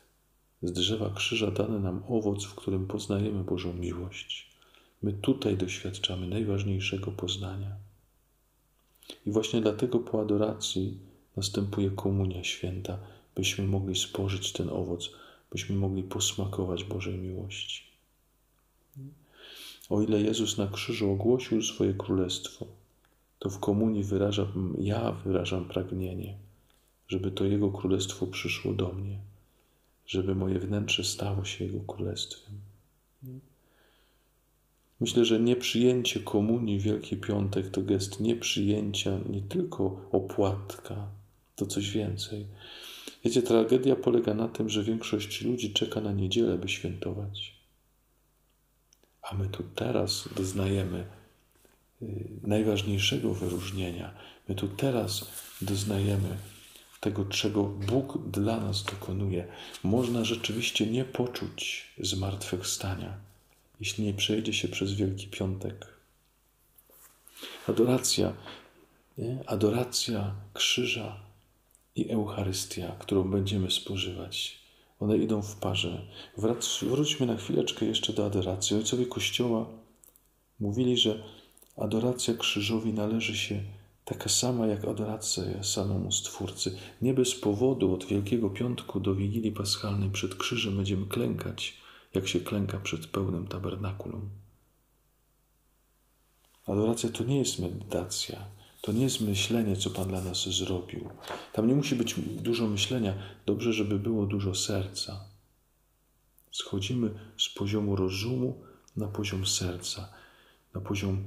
z 0.63 0.73
drzewa 0.73 1.11
krzyża 1.11 1.51
dany 1.51 1.81
nam 1.81 2.03
owoc, 2.09 2.45
w 2.45 2.55
którym 2.55 2.87
poznajemy 2.87 3.45
Bożą 3.45 3.75
miłość. 3.75 4.51
My 5.03 5.13
tutaj 5.13 5.57
doświadczamy 5.57 6.29
najważniejszego 6.29 7.13
poznania. 7.13 7.77
I 9.27 9.31
właśnie 9.31 9.61
dlatego 9.61 9.99
po 9.99 10.21
adoracji 10.21 11.08
następuje 11.39 11.91
komunia 11.91 12.45
święta, 12.45 12.99
byśmy 13.37 13.67
mogli 13.67 13.97
spożyć 13.97 14.53
ten 14.53 14.69
owoc, 14.71 15.11
byśmy 15.51 15.77
mogli 15.77 16.03
posmakować 16.03 16.85
Bożej 16.85 17.19
miłości. 17.19 17.83
O 19.91 20.03
ile 20.03 20.21
Jezus 20.21 20.59
na 20.59 20.67
krzyżu 20.67 21.13
ogłosił 21.13 21.63
swoje 21.63 21.95
królestwo, 21.95 22.67
to 23.39 23.51
w 23.51 23.59
komunii 23.59 24.05
wyrażam, 24.05 24.77
ja 24.81 25.13
wyrażam 25.13 25.69
pragnienie, 25.69 26.35
żeby 27.09 27.31
to 27.31 27.45
Jego 27.45 27.71
królestwo 27.71 28.27
przyszło 28.27 28.73
do 28.73 28.93
mnie, 28.93 29.19
żeby 30.07 30.35
moje 30.35 30.59
wnętrze 30.59 31.05
stało 31.05 31.45
się 31.45 31.65
Jego 31.65 31.81
królestwem. 31.81 32.55
Myślę, 35.01 35.25
że 35.25 35.41
nieprzyjęcie 35.41 36.21
komunii 36.21 36.81
Wielki 36.81 37.17
Piątek 37.17 37.71
to 37.71 37.83
gest 37.83 38.21
nieprzyjęcia 38.21 39.19
nie 39.31 39.43
tylko 39.43 40.09
opłatka, 40.13 41.09
to 41.59 41.67
coś 41.67 41.91
więcej. 41.91 42.47
Wiecie, 43.25 43.43
tragedia 43.43 43.97
polega 43.97 44.35
na 44.35 44.49
tym, 44.49 44.69
że 44.69 44.83
większość 44.83 45.43
ludzi 45.43 45.73
czeka 45.73 46.01
na 46.01 46.13
niedzielę, 46.13 46.59
by 46.59 46.69
świętować. 46.69 47.55
A 49.23 49.35
my 49.35 49.49
tu 49.49 49.63
teraz 49.75 50.29
doznajemy 50.37 51.07
y, 52.03 52.29
najważniejszego 52.43 53.35
wyróżnienia. 53.35 54.15
My 54.49 54.55
tu 54.55 54.69
teraz 54.69 55.31
doznajemy 55.63 56.37
tego, 57.01 57.25
czego 57.25 57.65
Bóg 57.65 58.31
dla 58.31 58.61
nas 58.61 58.85
dokonuje. 58.85 59.47
Można 59.83 60.25
rzeczywiście 60.25 60.87
nie 60.87 61.05
poczuć 61.05 61.89
zmartwychwstania 61.99 63.29
jeśli 63.81 64.05
nie 64.05 64.15
przejdzie 64.15 64.53
się 64.53 64.69
przez 64.69 64.93
Wielki 64.93 65.27
Piątek. 65.27 65.87
Adoracja, 67.69 68.33
nie? 69.19 69.39
adoracja 69.47 70.35
krzyża 70.55 71.21
i 71.99 72.11
Eucharystia, 72.11 72.97
którą 72.99 73.31
będziemy 73.31 73.71
spożywać, 73.71 74.59
one 75.01 75.19
idą 75.19 75.43
w 75.43 75.57
parze. 75.57 76.07
Wróćmy 76.83 77.27
na 77.27 77.37
chwileczkę 77.37 77.87
jeszcze 77.87 78.13
do 78.13 78.27
adoracji. 78.27 78.77
Ojcowie 78.77 79.07
Kościoła 79.07 79.67
mówili, 80.61 80.97
że 80.97 81.23
adoracja 81.77 82.35
krzyżowi 82.35 82.93
należy 82.93 83.37
się 83.37 83.63
taka 84.05 84.29
sama 84.29 84.67
jak 84.67 84.85
adoracja 84.85 85.63
samemu 85.63 86.13
Stwórcy. 86.13 86.77
Nie 87.03 87.15
bez 87.15 87.35
powodu 87.35 87.95
od 87.95 88.05
Wielkiego 88.05 88.51
Piątku 88.51 89.01
do 89.01 89.15
Wigilii 89.15 89.53
Paschalnej 89.53 90.11
przed 90.11 90.35
krzyżem 90.35 90.77
będziemy 90.77 91.07
klękać 91.07 91.79
jak 92.15 92.29
się 92.29 92.41
klęka 92.41 92.79
przed 92.79 93.07
pełnym 93.07 93.47
tabernakulum. 93.47 94.31
Adoracja 96.67 97.09
to 97.09 97.25
nie 97.25 97.39
jest 97.39 97.59
medytacja, 97.59 98.45
to 98.89 98.93
nie 98.93 99.05
jest 99.05 99.21
myślenie, 99.21 99.77
co 99.77 99.91
Pan 99.91 100.09
dla 100.09 100.21
nas 100.21 100.49
zrobił. 100.49 101.09
Tam 101.53 101.69
nie 101.69 101.75
musi 101.75 101.97
być 101.97 102.15
dużo 102.19 102.67
myślenia, 102.67 103.15
dobrze, 103.47 103.73
żeby 103.73 103.99
było 103.99 104.27
dużo 104.27 104.55
serca. 104.55 105.25
Schodzimy 106.51 107.11
z 107.39 107.49
poziomu 107.49 107.97
rozumu 107.97 108.63
na 108.97 109.09
poziom 109.09 109.47
serca, 109.47 110.09
na 110.75 110.81
poziom 110.81 111.25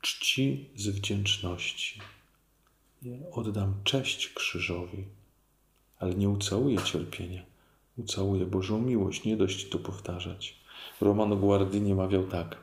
czci 0.00 0.70
z 0.76 0.88
wdzięczności. 0.88 2.00
Oddam 3.32 3.74
cześć 3.84 4.28
krzyżowi, 4.28 5.04
ale 5.98 6.14
nie 6.14 6.28
ucałuję 6.28 6.78
cierpienia 6.84 7.42
ucałuje 7.96 8.46
Bożą 8.46 8.80
miłość. 8.80 9.24
Nie 9.24 9.36
dość 9.36 9.68
to 9.68 9.78
powtarzać. 9.78 10.56
Romano 11.00 11.36
Guardini 11.36 11.94
mawiał 11.94 12.26
tak. 12.26 12.56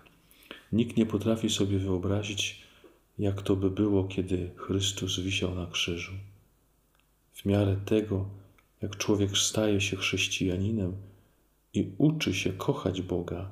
Nikt 0.71 0.97
nie 0.97 1.05
potrafi 1.05 1.49
sobie 1.49 1.79
wyobrazić, 1.79 2.64
jak 3.19 3.41
to 3.41 3.55
by 3.55 3.71
było, 3.71 4.03
kiedy 4.03 4.51
Chrystus 4.55 5.19
wisiał 5.19 5.55
na 5.55 5.67
krzyżu. 5.67 6.13
W 7.33 7.45
miarę 7.45 7.77
tego, 7.85 8.29
jak 8.81 8.97
człowiek 8.97 9.37
staje 9.37 9.81
się 9.81 9.97
chrześcijaninem 9.97 10.95
i 11.73 11.91
uczy 11.97 12.33
się 12.33 12.53
kochać 12.53 13.01
Boga, 13.01 13.51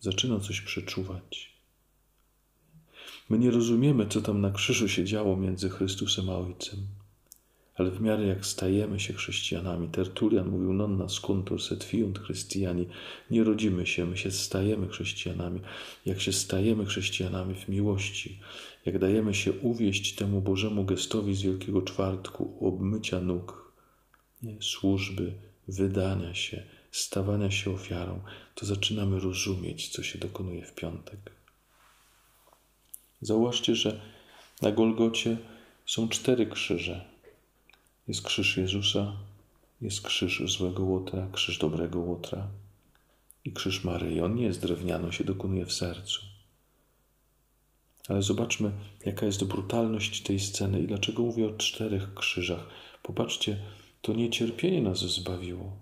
zaczyna 0.00 0.40
coś 0.40 0.60
przeczuwać. 0.60 1.58
My 3.28 3.38
nie 3.38 3.50
rozumiemy, 3.50 4.06
co 4.06 4.22
tam 4.22 4.40
na 4.40 4.50
krzyżu 4.50 4.88
się 4.88 5.04
działo 5.04 5.36
między 5.36 5.70
Chrystusem 5.70 6.30
a 6.30 6.38
Ojcem. 6.38 6.97
Ale 7.78 7.90
w 7.90 8.00
miarę 8.00 8.26
jak 8.26 8.46
stajemy 8.46 9.00
się 9.00 9.12
chrześcijanami, 9.12 9.88
Tertulian 9.88 10.48
mówił 10.48 10.72
non 10.72 10.98
nascuntur 10.98 11.62
set 11.62 11.84
fiunt 11.84 12.18
Christiani, 12.18 12.86
nie 13.30 13.44
rodzimy 13.44 13.86
się, 13.86 14.06
my 14.06 14.16
się 14.16 14.30
stajemy 14.30 14.88
chrześcijanami. 14.88 15.60
Jak 16.06 16.20
się 16.20 16.32
stajemy 16.32 16.86
chrześcijanami 16.86 17.54
w 17.54 17.68
miłości, 17.68 18.40
jak 18.86 18.98
dajemy 18.98 19.34
się 19.34 19.52
uwieść 19.52 20.14
temu 20.14 20.40
Bożemu 20.40 20.84
gestowi 20.84 21.34
z 21.34 21.42
Wielkiego 21.42 21.82
Czwartku, 21.82 22.68
obmycia 22.68 23.20
nóg, 23.20 23.72
nie, 24.42 24.62
służby, 24.62 25.32
wydania 25.68 26.34
się, 26.34 26.62
stawania 26.90 27.50
się 27.50 27.70
ofiarą, 27.70 28.20
to 28.54 28.66
zaczynamy 28.66 29.20
rozumieć, 29.20 29.88
co 29.88 30.02
się 30.02 30.18
dokonuje 30.18 30.64
w 30.64 30.74
piątek. 30.74 31.32
Zauważcie, 33.20 33.74
że 33.74 34.00
na 34.62 34.72
Golgocie 34.72 35.36
są 35.86 36.08
cztery 36.08 36.46
krzyże. 36.46 37.17
Jest 38.08 38.22
krzyż 38.22 38.56
Jezusa, 38.56 39.16
jest 39.80 40.02
krzyż 40.02 40.42
złego 40.52 40.84
łotra, 40.84 41.28
krzyż 41.32 41.58
dobrego 41.58 41.98
łotra 41.98 42.48
i 43.44 43.52
krzyż 43.52 43.84
Maryi. 43.84 44.20
On 44.20 44.34
nie 44.34 44.44
jest 44.44 44.60
drewniany, 44.60 45.12
się 45.12 45.24
dokonuje 45.24 45.66
w 45.66 45.72
sercu. 45.72 46.20
Ale 48.08 48.22
zobaczmy, 48.22 48.72
jaka 49.04 49.26
jest 49.26 49.44
brutalność 49.44 50.22
tej 50.22 50.40
sceny 50.40 50.80
i 50.80 50.86
dlaczego 50.86 51.22
mówię 51.22 51.46
o 51.46 51.56
czterech 51.56 52.14
krzyżach. 52.14 52.66
Popatrzcie, 53.02 53.58
to 54.02 54.12
niecierpienie 54.12 54.82
nas 54.82 54.98
zbawiło. 54.98 55.76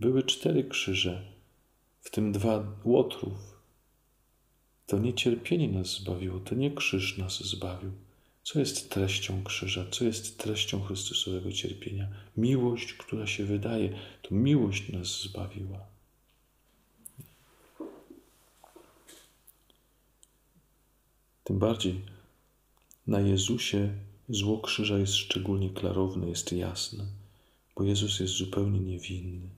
Były 0.00 0.22
cztery 0.22 0.64
krzyże, 0.64 1.22
w 2.00 2.10
tym 2.10 2.32
dwa 2.32 2.64
łotrów. 2.84 3.62
To 4.86 4.98
niecierpienie 4.98 5.68
nas 5.68 5.86
zbawiło, 5.86 6.40
to 6.40 6.54
nie 6.54 6.70
krzyż 6.70 7.18
nas 7.18 7.44
zbawił. 7.44 7.92
Co 8.42 8.58
jest 8.58 8.90
treścią 8.90 9.44
krzyża? 9.44 9.86
Co 9.90 10.04
jest 10.04 10.38
treścią 10.38 10.82
Chrystusowego 10.82 11.52
cierpienia? 11.52 12.08
Miłość, 12.36 12.92
która 12.92 13.26
się 13.26 13.44
wydaje, 13.44 13.98
to 14.22 14.34
miłość 14.34 14.92
nas 14.92 15.20
zbawiła. 15.20 15.86
Tym 21.44 21.58
bardziej 21.58 22.00
na 23.06 23.20
Jezusie 23.20 23.92
zło 24.28 24.60
krzyża 24.60 24.98
jest 24.98 25.14
szczególnie 25.14 25.70
klarowne, 25.70 26.28
jest 26.28 26.52
jasne, 26.52 27.04
bo 27.76 27.84
Jezus 27.84 28.20
jest 28.20 28.34
zupełnie 28.34 28.80
niewinny. 28.80 29.48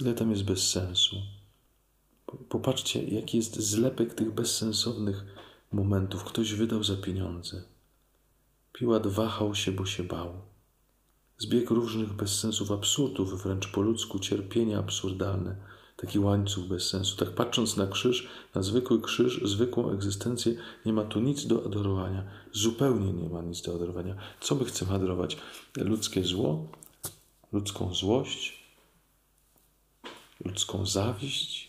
Ile 0.00 0.14
tam 0.14 0.30
jest 0.30 0.42
bez 0.42 0.70
sensu? 0.70 1.16
Popatrzcie, 2.48 3.02
jaki 3.02 3.36
jest 3.36 3.56
zlepek 3.56 4.14
tych 4.14 4.30
bezsensownych 4.30 5.35
momentów. 5.76 6.24
Ktoś 6.24 6.54
wydał 6.54 6.84
za 6.84 6.96
pieniądze. 6.96 7.62
Piłat 8.72 9.06
wahał 9.06 9.54
się, 9.54 9.72
bo 9.72 9.86
się 9.86 10.04
bał. 10.04 10.32
Zbieg 11.38 11.70
różnych 11.70 12.12
bezsensów, 12.12 12.70
absurdów, 12.70 13.42
wręcz 13.42 13.66
po 13.72 13.80
ludzku, 13.80 14.18
cierpienia 14.18 14.78
absurdalne. 14.78 15.56
Taki 15.96 16.18
łańcuch 16.18 16.64
bez 16.64 16.88
sensu. 16.88 17.16
Tak 17.16 17.30
patrząc 17.30 17.76
na 17.76 17.86
krzyż, 17.86 18.28
na 18.54 18.62
zwykły 18.62 19.00
krzyż, 19.00 19.40
zwykłą 19.44 19.90
egzystencję, 19.90 20.54
nie 20.86 20.92
ma 20.92 21.04
tu 21.04 21.20
nic 21.20 21.46
do 21.46 21.66
adorowania. 21.66 22.24
Zupełnie 22.52 23.12
nie 23.12 23.28
ma 23.28 23.42
nic 23.42 23.62
do 23.62 23.74
adorowania. 23.74 24.14
Co 24.40 24.54
my 24.54 24.64
chcemy 24.64 24.92
adorować? 24.92 25.36
Ludzkie 25.76 26.24
zło? 26.24 26.68
Ludzką 27.52 27.94
złość? 27.94 28.66
Ludzką 30.44 30.86
zawiść? 30.86 31.65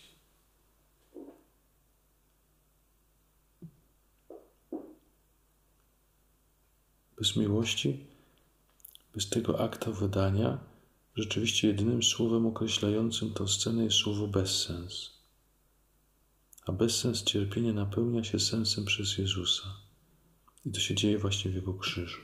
Bez 7.18 7.36
miłości, 7.36 8.06
bez 9.14 9.28
tego 9.28 9.60
akta 9.60 9.90
wydania, 9.92 10.58
rzeczywiście 11.14 11.68
jedynym 11.68 12.02
słowem 12.02 12.46
określającym 12.46 13.34
tę 13.34 13.48
scenę 13.48 13.84
jest 13.84 13.96
słowo 13.96 14.26
bezsens. 14.26 15.10
A 16.66 16.72
bezsens 16.72 17.22
cierpienia 17.22 17.72
napełnia 17.72 18.24
się 18.24 18.38
sensem 18.38 18.84
przez 18.84 19.18
Jezusa. 19.18 19.76
I 20.66 20.70
to 20.70 20.80
się 20.80 20.94
dzieje 20.94 21.18
właśnie 21.18 21.50
w 21.50 21.54
Jego 21.54 21.74
krzyżu. 21.74 22.20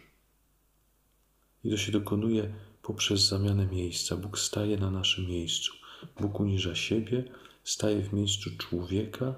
I 1.64 1.70
to 1.70 1.76
się 1.76 1.92
dokonuje 1.92 2.54
poprzez 2.82 3.20
zamianę 3.20 3.66
miejsca. 3.66 4.16
Bóg 4.16 4.38
staje 4.38 4.76
na 4.76 4.90
naszym 4.90 5.26
miejscu. 5.26 5.72
Bóg 6.20 6.40
uniża 6.40 6.74
siebie, 6.74 7.24
staje 7.64 8.02
w 8.02 8.12
miejscu 8.12 8.50
człowieka 8.58 9.34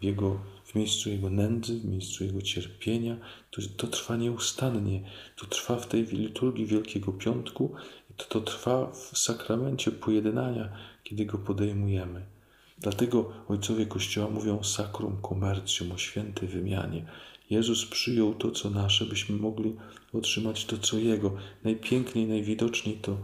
w, 0.00 0.04
jego, 0.04 0.40
w 0.64 0.74
miejscu 0.74 1.10
Jego 1.10 1.30
nędzy, 1.30 1.80
w 1.80 1.84
miejscu 1.84 2.24
Jego 2.24 2.42
cierpienia. 2.42 3.16
To, 3.50 3.62
to 3.76 3.86
trwa 3.86 4.16
nieustannie. 4.16 5.02
To 5.36 5.46
trwa 5.46 5.76
w 5.76 5.86
tej 5.86 6.06
liturgii 6.06 6.66
Wielkiego 6.66 7.12
Piątku 7.12 7.74
i 8.10 8.14
to, 8.14 8.24
to 8.24 8.40
trwa 8.40 8.92
w 8.92 9.18
sakramencie 9.18 9.90
pojednania, 9.90 10.68
kiedy 11.04 11.26
Go 11.26 11.38
podejmujemy. 11.38 12.26
Dlatego 12.78 13.32
ojcowie 13.48 13.86
Kościoła 13.86 14.30
mówią 14.30 14.58
o 14.58 14.64
sacrum 14.64 15.16
commercium, 15.28 15.92
o 15.92 15.98
świętej 15.98 16.48
wymianie. 16.48 17.06
Jezus 17.50 17.86
przyjął 17.86 18.34
to, 18.34 18.50
co 18.50 18.70
nasze, 18.70 19.06
byśmy 19.06 19.36
mogli 19.36 19.76
otrzymać 20.12 20.64
to, 20.64 20.78
co 20.78 20.98
Jego. 20.98 21.36
Najpiękniej, 21.64 22.26
najwidoczniej 22.26 22.96
to 22.96 23.16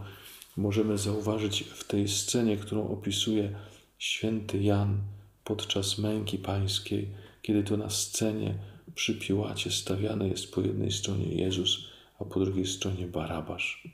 możemy 0.57 0.97
zauważyć 0.97 1.63
w 1.63 1.83
tej 1.83 2.07
scenie, 2.07 2.57
którą 2.57 2.89
opisuje 2.89 3.55
święty 3.97 4.63
Jan 4.63 5.01
podczas 5.47 5.97
męki 5.97 6.37
pańskiej, 6.37 7.13
kiedy 7.41 7.63
to 7.63 7.77
na 7.77 7.89
scenie 7.89 8.59
przy 8.95 9.15
Piłacie 9.15 9.71
stawiany 9.71 10.29
jest 10.29 10.51
po 10.51 10.61
jednej 10.61 10.91
stronie 10.91 11.25
Jezus, 11.25 11.77
a 12.19 12.25
po 12.25 12.39
drugiej 12.39 12.67
stronie 12.67 13.07
Barabasz. 13.07 13.87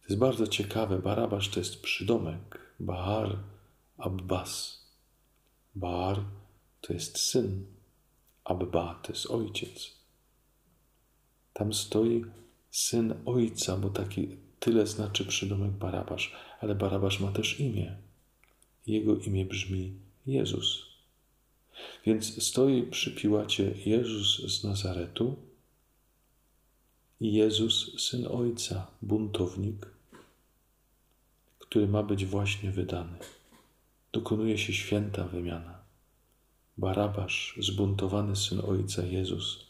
To 0.00 0.06
jest 0.08 0.18
bardzo 0.18 0.46
ciekawe. 0.46 0.98
Barabasz 0.98 1.48
to 1.48 1.60
jest 1.60 1.82
przydomek. 1.82 2.58
Bahar 2.80 3.38
Abbas. 3.98 4.82
Bahar 5.74 6.24
to 6.80 6.92
jest 6.92 7.18
syn. 7.18 7.66
Abba 8.44 9.00
to 9.02 9.12
jest 9.12 9.26
ojciec. 9.26 9.96
Tam 11.52 11.72
stoi 11.72 12.24
syn 12.70 13.14
ojca, 13.26 13.76
bo 13.76 13.90
taki 13.90 14.36
tyle 14.60 14.86
znaczy 14.86 15.24
przydomek 15.24 15.70
Barabasz, 15.70 16.36
ale 16.60 16.74
Barabasz 16.74 17.20
ma 17.20 17.32
też 17.32 17.60
imię. 17.60 17.96
Jego 18.86 19.16
imię 19.16 19.46
brzmi 19.46 20.11
Jezus. 20.26 20.86
Więc 22.06 22.44
stoi 22.44 22.82
przy 22.82 23.14
Piłacie 23.14 23.74
Jezus 23.86 24.52
z 24.58 24.64
Nazaretu 24.64 25.36
i 27.20 27.32
Jezus, 27.32 28.02
syn 28.08 28.26
Ojca, 28.26 28.86
buntownik, 29.02 29.86
który 31.58 31.88
ma 31.88 32.02
być 32.02 32.26
właśnie 32.26 32.70
wydany. 32.70 33.18
Dokonuje 34.12 34.58
się 34.58 34.72
święta 34.72 35.24
wymiana. 35.24 35.82
Barabasz, 36.78 37.58
zbuntowany 37.60 38.36
syn 38.36 38.60
Ojca 38.60 39.04
Jezus, 39.04 39.66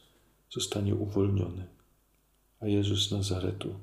zostanie 0.50 0.94
uwolniony, 0.94 1.66
a 2.60 2.66
Jezus 2.66 3.08
z 3.08 3.10
Nazaretu 3.10 3.74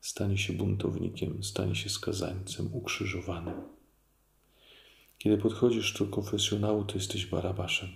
stanie 0.00 0.38
się 0.38 0.52
buntownikiem, 0.52 1.44
stanie 1.44 1.74
się 1.74 1.90
skazańcem, 1.90 2.74
ukrzyżowanym. 2.74 3.77
Kiedy 5.18 5.38
podchodzisz 5.38 5.92
do 5.98 6.06
konfesjonału, 6.06 6.84
to 6.84 6.94
jesteś 6.94 7.26
barabaszem. 7.26 7.88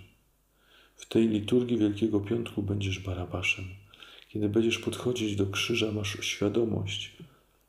W 0.95 1.05
tej 1.05 1.27
liturgii 1.27 1.77
Wielkiego 1.77 2.19
Piątku 2.19 2.63
będziesz 2.63 2.99
barabaszem. 2.99 3.65
Kiedy 4.29 4.49
będziesz 4.49 4.79
podchodzić 4.79 5.35
do 5.35 5.45
krzyża, 5.45 5.91
masz 5.91 6.17
świadomość, 6.21 7.17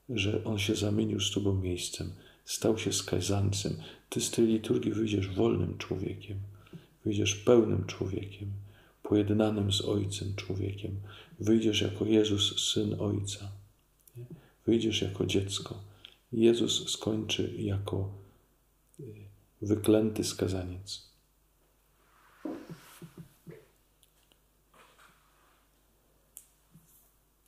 że 0.08 0.44
On 0.44 0.58
się 0.58 0.74
zamienił 0.74 1.20
z 1.20 1.30
Tobą 1.30 1.54
miejscem, 1.54 2.12
stał 2.44 2.78
się 2.78 2.92
skazańcem. 2.92 3.76
Ty 4.08 4.20
z 4.20 4.30
tej 4.30 4.46
liturgii 4.46 4.92
wyjdziesz 4.92 5.28
wolnym 5.28 5.78
człowiekiem, 5.78 6.38
wyjdziesz 7.04 7.34
pełnym 7.34 7.84
człowiekiem, 7.86 8.48
pojednanym 9.02 9.72
z 9.72 9.80
Ojcem 9.80 10.34
człowiekiem. 10.36 11.00
Wyjdziesz 11.40 11.80
jako 11.80 12.04
Jezus, 12.04 12.72
Syn 12.72 12.96
Ojca. 12.98 13.52
Wyjdziesz 14.66 15.02
jako 15.02 15.26
dziecko. 15.26 15.80
Jezus 16.32 16.90
skończy 16.90 17.54
jako 17.58 18.24
wyklęty 19.62 20.24
skazaniec. 20.24 21.14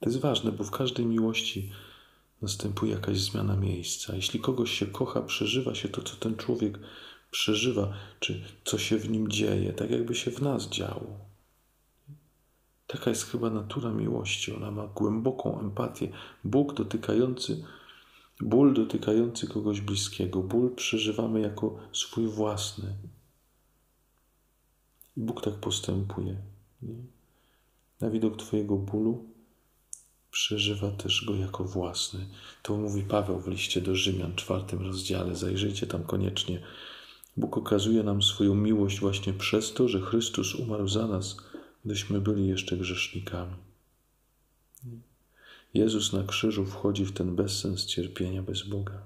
To 0.01 0.11
jest 0.11 0.21
ważne, 0.21 0.53
bo 0.53 0.64
w 0.64 0.71
każdej 0.71 1.07
miłości 1.07 1.73
następuje 2.42 2.92
jakaś 2.92 3.21
zmiana 3.21 3.57
miejsca. 3.57 4.16
Jeśli 4.16 4.40
kogoś 4.40 4.71
się 4.71 4.87
kocha, 4.87 5.23
przeżywa 5.23 5.75
się 5.75 5.88
to, 5.88 6.03
co 6.03 6.16
ten 6.16 6.37
człowiek 6.37 6.79
przeżywa, 7.31 7.92
czy 8.21 8.45
co 8.64 8.79
się 8.79 8.97
w 8.97 9.11
nim 9.11 9.29
dzieje, 9.29 9.73
tak 9.73 9.90
jakby 9.90 10.14
się 10.14 10.31
w 10.31 10.42
nas 10.42 10.69
działo. 10.69 11.27
Taka 12.87 13.11
jest 13.11 13.31
chyba 13.31 13.51
natura 13.51 13.90
miłości. 13.90 14.53
Ona 14.53 14.71
ma 14.71 14.87
głęboką 14.87 15.61
empatię. 15.61 16.09
Bóg 16.45 16.75
dotykający, 16.75 17.64
ból 18.40 18.75
dotykający 18.75 19.46
kogoś 19.46 19.81
bliskiego, 19.81 20.42
ból 20.42 20.75
przeżywamy 20.75 21.40
jako 21.40 21.79
swój 21.92 22.27
własny. 22.27 22.94
I 25.16 25.20
Bóg 25.20 25.42
tak 25.42 25.55
postępuje. 25.55 26.37
Nie? 26.83 26.94
Na 28.01 28.11
widok 28.11 28.37
Twojego 28.37 28.77
bólu 28.77 29.25
przeżywa 30.31 30.90
też 30.90 31.25
go 31.25 31.35
jako 31.35 31.64
własny. 31.64 32.27
To 32.62 32.77
mówi 32.77 33.03
Paweł 33.03 33.40
w 33.40 33.49
liście 33.49 33.81
do 33.81 33.94
Rzymian, 33.94 34.35
czwartym 34.35 34.83
rozdziale. 34.87 35.37
Zajrzyjcie 35.37 35.87
tam 35.87 36.05
koniecznie. 36.05 36.62
Bóg 37.37 37.57
okazuje 37.57 38.03
nam 38.03 38.22
swoją 38.22 38.55
miłość 38.55 39.01
właśnie 39.01 39.33
przez 39.33 39.72
to, 39.72 39.88
że 39.88 40.01
Chrystus 40.01 40.55
umarł 40.55 40.88
za 40.88 41.07
nas, 41.07 41.37
gdyśmy 41.85 42.20
byli 42.20 42.49
jeszcze 42.49 42.77
grzesznikami. 42.77 43.65
Jezus 45.74 46.12
na 46.12 46.22
krzyżu 46.22 46.64
wchodzi 46.64 47.05
w 47.05 47.12
ten 47.12 47.37
bezsens 47.37 47.87
cierpienia 47.87 48.42
bez 48.42 48.62
Boga. 48.62 49.02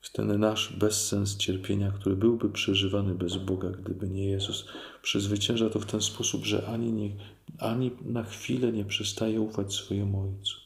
W 0.00 0.12
ten 0.12 0.40
nasz 0.40 0.76
bezsens 0.76 1.36
cierpienia, 1.36 1.92
który 1.92 2.16
byłby 2.16 2.50
przeżywany 2.50 3.14
bez 3.14 3.36
Boga, 3.36 3.70
gdyby 3.70 4.08
nie 4.08 4.24
Jezus. 4.24 4.68
Przezwycięża 5.02 5.70
to 5.70 5.80
w 5.80 5.86
ten 5.86 6.00
sposób, 6.00 6.44
że 6.44 6.66
ani, 6.66 6.92
nie, 6.92 7.10
ani 7.58 7.90
na 8.02 8.22
chwilę 8.22 8.72
nie 8.72 8.84
przestaje 8.84 9.40
ufać 9.40 9.74
swojemu 9.74 10.22
Ojcu. 10.22 10.56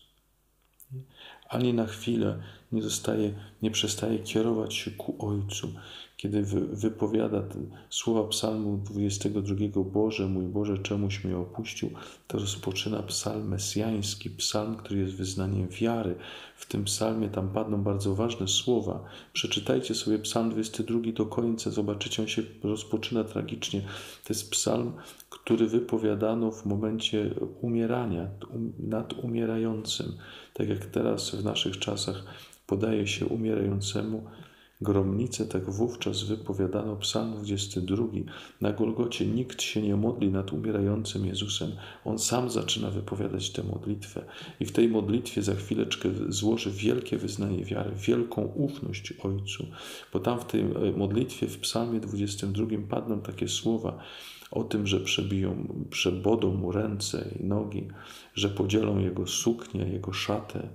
Ani 1.49 1.75
na 1.75 1.87
chwilę 1.87 2.43
nie, 2.73 2.83
zostaje, 2.83 3.35
nie 3.63 3.71
przestaje 3.71 4.19
kierować 4.19 4.75
się 4.75 4.91
ku 4.91 5.27
Ojcu, 5.29 5.73
kiedy 6.19 6.43
wypowiada 6.73 7.43
słowa 7.91 8.29
psalmu 8.29 8.79
22 8.79 9.85
Boże, 9.85 10.27
mój 10.27 10.45
Boże, 10.45 10.79
czemuś 10.79 11.25
mnie 11.25 11.37
opuścił, 11.37 11.91
to 12.27 12.39
rozpoczyna 12.39 13.03
psalm 13.03 13.49
mesjański, 13.49 14.31
psalm, 14.31 14.77
który 14.77 15.01
jest 15.01 15.15
wyznaniem 15.15 15.69
wiary. 15.69 16.15
W 16.57 16.67
tym 16.67 16.85
psalmie 16.85 17.29
tam 17.29 17.49
padną 17.49 17.83
bardzo 17.83 18.15
ważne 18.15 18.49
słowa. 18.49 19.05
Przeczytajcie 19.33 19.95
sobie 19.95 20.19
psalm 20.19 20.51
22 20.51 21.13
do 21.13 21.27
końca, 21.27 21.71
zobaczycie, 21.71 22.23
on 22.23 22.29
się 22.29 22.43
rozpoczyna 22.63 23.25
tragicznie. 23.25 23.81
To 24.25 24.29
jest 24.29 24.51
psalm, 24.51 24.93
który 25.31 25.67
wypowiadano 25.67 26.51
w 26.51 26.67
momencie 26.67 27.35
umierania, 27.61 28.29
nad 28.79 29.13
umierającym. 29.13 30.13
Tak 30.55 30.69
jak 30.69 30.87
teraz 30.87 31.31
w 31.31 31.45
naszych 31.45 31.79
czasach 31.79 32.25
podaje 32.67 33.07
się 33.07 33.27
umierającemu 33.27 34.23
gromnicę, 34.81 35.47
tak 35.47 35.71
wówczas 35.71 36.23
wypowiadano 36.23 36.97
psalm 36.97 37.35
22. 37.35 38.05
Na 38.61 38.73
Golgocie 38.73 39.27
nikt 39.27 39.63
się 39.63 39.83
nie 39.83 39.97
modli 39.97 40.29
nad 40.29 40.53
umierającym 40.53 41.27
Jezusem. 41.27 41.73
On 42.05 42.19
sam 42.19 42.51
zaczyna 42.51 42.91
wypowiadać 42.91 43.51
tę 43.51 43.63
modlitwę 43.63 44.25
i 44.61 44.65
w 44.65 44.73
tej 44.73 44.89
modlitwie 44.89 45.43
za 45.43 45.55
chwileczkę 45.55 46.09
złoży 46.29 46.71
wielkie 46.71 47.19
wyznanie 47.19 47.65
wiary, 47.65 47.91
wielką 47.97 48.43
ufność 48.43 49.15
Ojcu, 49.23 49.67
bo 50.13 50.21
tam 50.21 50.41
w 50.41 50.45
tej 50.45 50.61
e, 50.61 50.67
modlitwie 50.97 51.47
w 51.47 51.59
psalmie 51.59 52.01
22 52.01 52.67
padną 52.89 53.21
takie 53.21 53.49
słowa, 53.49 53.99
o 54.51 54.65
tym, 54.65 54.87
że 54.87 55.01
przebiją, 55.01 55.85
przebodą 55.91 56.55
mu 56.55 56.73
ręce 56.73 57.35
i 57.41 57.45
nogi, 57.45 57.89
że 58.35 58.49
podzielą 58.49 58.99
jego 58.99 59.27
suknię, 59.27 59.81
jego 59.81 60.13
szatę, 60.13 60.69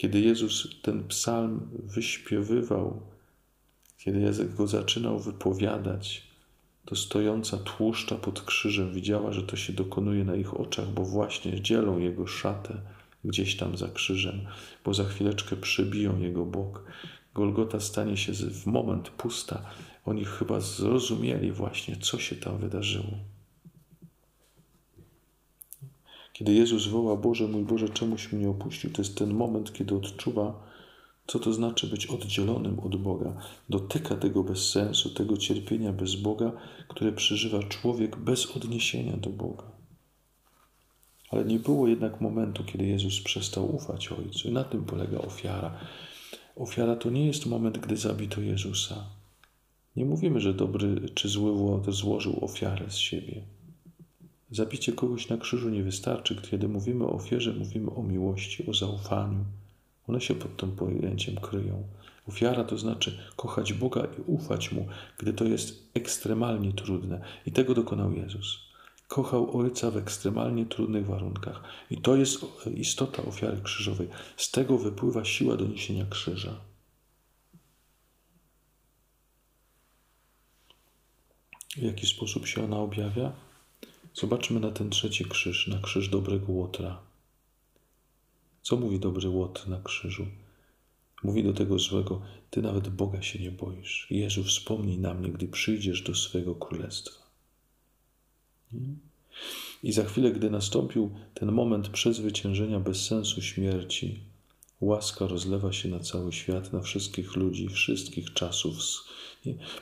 kiedy 0.00 0.20
Jezus 0.20 0.68
ten 0.82 1.04
psalm 1.08 1.68
wyśpiewywał, 1.72 3.02
kiedy 3.98 4.20
Jezus 4.20 4.54
go 4.54 4.66
zaczynał 4.66 5.18
wypowiadać, 5.18 6.22
to 6.84 6.96
stojąca 6.96 7.56
tłuszcza 7.56 8.16
pod 8.16 8.42
krzyżem 8.42 8.94
widziała, 8.94 9.32
że 9.32 9.42
to 9.42 9.56
się 9.56 9.72
dokonuje 9.72 10.24
na 10.24 10.34
ich 10.34 10.60
oczach, 10.60 10.88
bo 10.88 11.04
właśnie 11.04 11.60
dzielą 11.60 11.98
jego 11.98 12.26
szatę 12.26 12.80
gdzieś 13.24 13.56
tam 13.56 13.76
za 13.76 13.88
krzyżem, 13.88 14.40
bo 14.84 14.94
za 14.94 15.04
chwileczkę 15.04 15.56
przebiją 15.56 16.18
jego 16.18 16.46
bok. 16.46 16.84
Golgota 17.34 17.80
stanie 17.80 18.16
się 18.16 18.32
w 18.32 18.66
moment 18.66 19.10
pusta. 19.10 19.62
Oni 20.04 20.24
chyba 20.24 20.60
zrozumieli 20.60 21.52
właśnie, 21.52 21.96
co 21.96 22.18
się 22.18 22.36
tam 22.36 22.58
wydarzyło. 22.58 23.18
Kiedy 26.40 26.54
Jezus 26.54 26.86
woła, 26.86 27.16
Boże 27.16 27.48
mój 27.48 27.62
Boże, 27.62 27.88
czemuś 27.88 28.32
mnie 28.32 28.48
opuścił, 28.48 28.90
to 28.90 29.02
jest 29.02 29.18
ten 29.18 29.34
moment, 29.34 29.72
kiedy 29.72 29.94
odczuwa, 29.94 30.62
co 31.26 31.38
to 31.38 31.52
znaczy 31.52 31.86
być 31.86 32.06
oddzielonym 32.06 32.80
od 32.80 32.96
Boga. 32.96 33.36
Dotyka 33.68 34.16
tego 34.16 34.44
bez 34.44 34.70
sensu, 34.70 35.10
tego 35.10 35.36
cierpienia 35.36 35.92
bez 35.92 36.14
Boga, 36.14 36.52
które 36.88 37.12
przeżywa 37.12 37.62
człowiek 37.62 38.16
bez 38.16 38.56
odniesienia 38.56 39.16
do 39.16 39.30
Boga. 39.30 39.64
Ale 41.30 41.44
nie 41.44 41.58
było 41.58 41.88
jednak 41.88 42.20
momentu, 42.20 42.64
kiedy 42.64 42.86
Jezus 42.86 43.20
przestał 43.20 43.74
ufać 43.74 44.12
Ojcu. 44.12 44.48
I 44.48 44.52
na 44.52 44.64
tym 44.64 44.84
polega 44.84 45.18
ofiara. 45.18 45.78
Ofiara 46.56 46.96
to 46.96 47.10
nie 47.10 47.26
jest 47.26 47.46
moment, 47.46 47.78
gdy 47.78 47.96
zabito 47.96 48.40
Jezusa. 48.40 49.04
Nie 49.96 50.04
mówimy, 50.04 50.40
że 50.40 50.54
dobry 50.54 51.08
czy 51.14 51.28
zły 51.28 51.52
złożył 51.88 52.44
ofiarę 52.44 52.90
z 52.90 52.96
siebie. 52.96 53.42
Zabicie 54.50 54.92
kogoś 54.92 55.28
na 55.28 55.36
krzyżu 55.36 55.70
nie 55.70 55.82
wystarczy. 55.82 56.42
Kiedy 56.50 56.68
mówimy 56.68 57.04
o 57.04 57.12
ofierze, 57.12 57.52
mówimy 57.52 57.90
o 57.90 58.02
miłości, 58.02 58.66
o 58.66 58.74
zaufaniu. 58.74 59.44
One 60.08 60.20
się 60.20 60.34
pod 60.34 60.56
tym 60.56 60.72
pojęciem 60.72 61.36
kryją. 61.36 61.84
Ofiara 62.28 62.64
to 62.64 62.78
znaczy 62.78 63.18
kochać 63.36 63.72
Boga 63.72 64.04
i 64.18 64.20
ufać 64.26 64.72
Mu, 64.72 64.86
gdy 65.18 65.32
to 65.32 65.44
jest 65.44 65.90
ekstremalnie 65.94 66.72
trudne. 66.72 67.20
I 67.46 67.52
tego 67.52 67.74
dokonał 67.74 68.12
Jezus. 68.12 68.58
Kochał 69.08 69.58
Ojca 69.58 69.90
w 69.90 69.96
ekstremalnie 69.96 70.66
trudnych 70.66 71.06
warunkach. 71.06 71.62
I 71.90 71.96
to 71.98 72.16
jest 72.16 72.46
istota 72.76 73.22
ofiary 73.22 73.60
krzyżowej. 73.62 74.08
Z 74.36 74.50
tego 74.50 74.78
wypływa 74.78 75.24
siła 75.24 75.56
do 75.56 75.66
niesienia 75.66 76.06
krzyża. 76.10 76.60
W 81.76 81.82
jaki 81.82 82.06
sposób 82.06 82.46
się 82.46 82.64
ona 82.64 82.76
objawia? 82.76 83.32
Zobaczmy 84.14 84.60
na 84.60 84.70
ten 84.70 84.90
trzeci 84.90 85.24
krzyż, 85.24 85.68
na 85.68 85.78
krzyż 85.78 86.08
dobrego 86.08 86.52
Łotra. 86.52 87.00
Co 88.62 88.76
mówi 88.76 89.00
dobry 89.00 89.28
Łotr 89.28 89.68
na 89.68 89.80
krzyżu? 89.80 90.26
Mówi 91.22 91.44
do 91.44 91.52
tego 91.52 91.78
złego: 91.78 92.22
Ty 92.50 92.62
nawet 92.62 92.88
Boga 92.88 93.22
się 93.22 93.38
nie 93.38 93.50
boisz. 93.50 94.06
Jezu, 94.10 94.44
wspomnij 94.44 94.98
na 94.98 95.14
mnie, 95.14 95.28
gdy 95.28 95.48
przyjdziesz 95.48 96.02
do 96.02 96.14
swego 96.14 96.54
królestwa. 96.54 97.20
I 99.82 99.92
za 99.92 100.04
chwilę, 100.04 100.32
gdy 100.32 100.50
nastąpił 100.50 101.10
ten 101.34 101.52
moment 101.52 101.88
przezwyciężenia 101.88 102.80
bez 102.80 103.06
sensu 103.06 103.42
śmierci, 103.42 104.20
łaska 104.80 105.26
rozlewa 105.26 105.72
się 105.72 105.88
na 105.88 106.00
cały 106.00 106.32
świat, 106.32 106.72
na 106.72 106.80
wszystkich 106.80 107.36
ludzi, 107.36 107.68
wszystkich 107.68 108.32
czasów. 108.32 108.74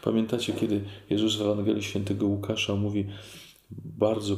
Pamiętacie, 0.03 0.53
kiedy 0.53 0.85
Jezus 1.11 1.37
w 1.37 1.41
Ewangelii 1.41 1.83
Świętego 1.83 2.27
Łukasza 2.27 2.75
mówi: 2.75 3.07
bardzo 3.70 4.37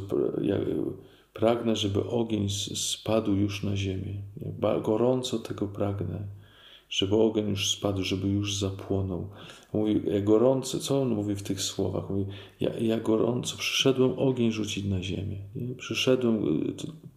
pragnę, 1.33 1.77
żeby 1.77 2.05
ogień 2.05 2.49
spadł 2.75 3.33
już 3.33 3.63
na 3.63 3.77
ziemię. 3.77 4.15
Gorąco 4.83 5.39
tego 5.39 5.69
pragnę, 5.69 6.27
żeby 6.89 7.17
ogień 7.17 7.49
już 7.49 7.71
spadł, 7.71 8.03
żeby 8.03 8.29
już 8.29 8.57
zapłonął. 8.57 9.31
Mówi, 9.73 10.01
gorąco, 10.23 10.79
co 10.79 11.03
on 11.03 11.09
mówi 11.09 11.35
w 11.35 11.43
tych 11.43 11.61
słowach? 11.61 12.11
Mówi, 12.11 12.27
ja, 12.61 12.79
ja 12.79 13.01
gorąco 13.01 13.57
przyszedłem 13.57 14.19
ogień 14.19 14.53
rzucić 14.53 14.85
na 14.85 15.03
ziemię. 15.03 15.39
Nie? 15.57 15.75
Przyszedłem 15.75 16.61
y, 16.61 16.73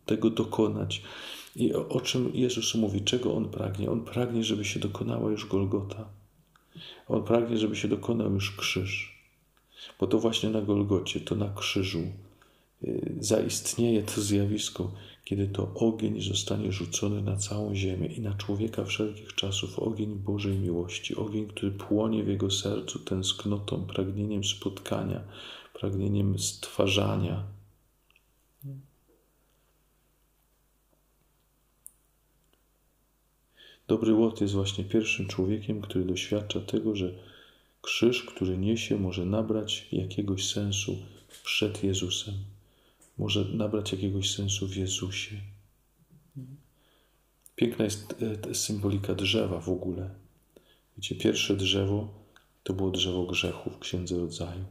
tego 0.06 0.30
dokonać. 0.30 1.02
I 1.56 1.74
o, 1.74 1.90
o 1.90 2.02
czym 2.02 2.32
Jezus 2.34 2.76
mówi? 2.76 3.02
Czego 3.02 3.36
On 3.36 3.50
pragnie? 3.50 3.92
On 3.92 4.02
pragnie, 4.02 4.44
żeby 4.44 4.66
się 4.66 4.80
dokonała 4.80 5.32
już 5.32 5.48
Golgota. 5.48 6.06
On 7.08 7.24
pragnie, 7.24 7.58
żeby 7.58 7.76
się 7.76 7.88
dokonał 7.88 8.34
już 8.34 8.56
krzyż. 8.56 9.13
Bo 10.00 10.08
to 10.08 10.20
właśnie 10.20 10.50
na 10.50 10.62
Golgocie, 10.62 11.20
to 11.20 11.36
na 11.36 11.54
krzyżu 11.56 12.04
y, 12.84 13.16
zaistnieje 13.20 14.04
to 14.04 14.22
zjawisko, 14.22 14.92
kiedy 15.26 15.48
to 15.48 15.74
ogień 15.76 16.22
zostanie 16.22 16.72
rzucony 16.72 17.22
na 17.22 17.38
całą 17.38 17.76
ziemię 17.76 18.08
i 18.08 18.22
na 18.22 18.34
człowieka 18.34 18.86
wszelkich 18.86 19.36
czasów, 19.36 19.80
ogień 19.80 20.16
Bożej 20.16 20.58
miłości, 20.58 21.16
ogień, 21.16 21.48
który 21.48 21.72
płonie 21.72 22.24
w 22.24 22.28
jego 22.28 22.52
sercu 22.52 23.00
tęsknotą, 23.00 23.86
pragnieniem 23.86 24.44
spotkania, 24.44 25.22
pragnieniem 25.74 26.40
stwarzania. 26.40 27.44
Dobry 33.88 34.14
Łot 34.14 34.42
jest 34.42 34.54
właśnie 34.54 34.84
pierwszym 34.84 35.28
człowiekiem, 35.28 35.82
który 35.82 36.06
doświadcza 36.06 36.62
tego, 36.62 36.96
że 36.96 37.14
Krzyż, 37.84 38.24
który 38.24 38.58
niesie, 38.58 38.98
może 38.98 39.26
nabrać 39.26 39.88
jakiegoś 39.92 40.52
sensu 40.52 40.98
przed 41.44 41.84
Jezusem, 41.84 42.34
może 43.18 43.46
nabrać 43.46 43.92
jakiegoś 43.92 44.32
sensu 44.36 44.68
w 44.68 44.76
Jezusie. 44.76 45.36
Piękna 47.56 47.86
jest 47.86 48.16
e, 48.50 48.56
symbolika 48.56 49.16
drzewa 49.16 49.60
w 49.60 49.70
ogóle. 49.70 50.10
Wiecie, 50.98 51.16
pierwsze 51.16 51.56
drzewo 51.56 52.14
to 52.64 52.74
było 52.74 52.92
drzewo 52.92 53.26
grzechu 53.26 53.70
w 53.70 53.80
Księdze 53.80 54.18
Rodzaju. 54.18 54.66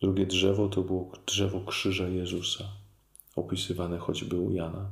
Drugie 0.00 0.26
drzewo 0.26 0.68
to 0.68 0.82
było 0.82 1.12
drzewo 1.26 1.60
krzyża 1.60 2.08
Jezusa, 2.08 2.64
opisywane 3.36 3.98
choćby 3.98 4.36
u 4.36 4.52
Jana. 4.52 4.90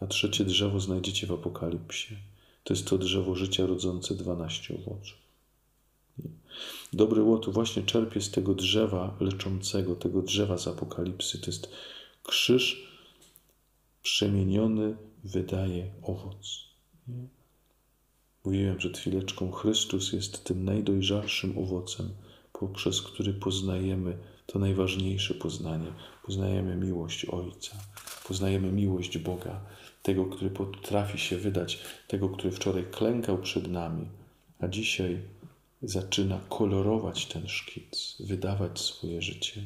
A 0.00 0.06
trzecie 0.06 0.44
drzewo 0.44 0.80
znajdziecie 0.80 1.26
w 1.26 1.32
Apokalipsie. 1.32 2.16
To 2.64 2.74
jest 2.74 2.86
to 2.86 2.98
drzewo 2.98 3.34
życia 3.34 3.66
rodzące 3.66 4.14
dwanaście 4.14 4.74
owoców. 4.74 5.21
Dobry 6.92 7.22
łot 7.22 7.48
właśnie 7.48 7.82
czerpie 7.82 8.20
z 8.20 8.30
tego 8.30 8.54
drzewa 8.54 9.16
leczącego, 9.20 9.94
tego 9.94 10.22
drzewa 10.22 10.58
z 10.58 10.68
Apokalipsy. 10.68 11.38
To 11.40 11.46
jest 11.46 11.70
krzyż 12.22 12.92
przemieniony, 14.02 14.96
wydaje 15.24 15.90
owoc. 16.02 16.58
Mówiłem 18.44 18.76
przed 18.76 18.98
chwileczką, 18.98 19.50
Chrystus 19.50 20.12
jest 20.12 20.44
tym 20.44 20.64
najdojrzalszym 20.64 21.58
owocem, 21.58 22.08
poprzez 22.52 23.02
który 23.02 23.34
poznajemy 23.34 24.18
to 24.46 24.58
najważniejsze 24.58 25.34
poznanie. 25.34 25.92
Poznajemy 26.26 26.76
miłość 26.76 27.24
Ojca, 27.24 27.76
poznajemy 28.28 28.72
miłość 28.72 29.18
Boga, 29.18 29.60
tego, 30.02 30.24
który 30.24 30.50
potrafi 30.50 31.18
się 31.18 31.36
wydać, 31.36 31.78
tego, 32.08 32.28
który 32.28 32.50
wczoraj 32.50 32.84
klękał 32.90 33.38
przed 33.38 33.68
nami, 33.68 34.06
a 34.58 34.68
dzisiaj 34.68 35.22
zaczyna 35.82 36.40
kolorować 36.48 37.26
ten 37.26 37.48
szkic, 37.48 38.16
wydawać 38.20 38.80
swoje 38.80 39.22
życie. 39.22 39.62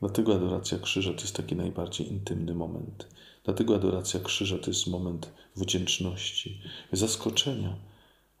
Dlatego 0.00 0.34
adoracja 0.34 0.78
krzyża 0.78 1.14
to 1.14 1.20
jest 1.20 1.36
taki 1.36 1.56
najbardziej 1.56 2.08
intymny 2.08 2.54
moment. 2.54 3.08
Dlatego 3.44 3.74
adoracja 3.74 4.20
krzyża 4.20 4.58
to 4.58 4.70
jest 4.70 4.86
moment 4.86 5.32
wdzięczności, 5.56 6.60
zaskoczenia, 6.92 7.76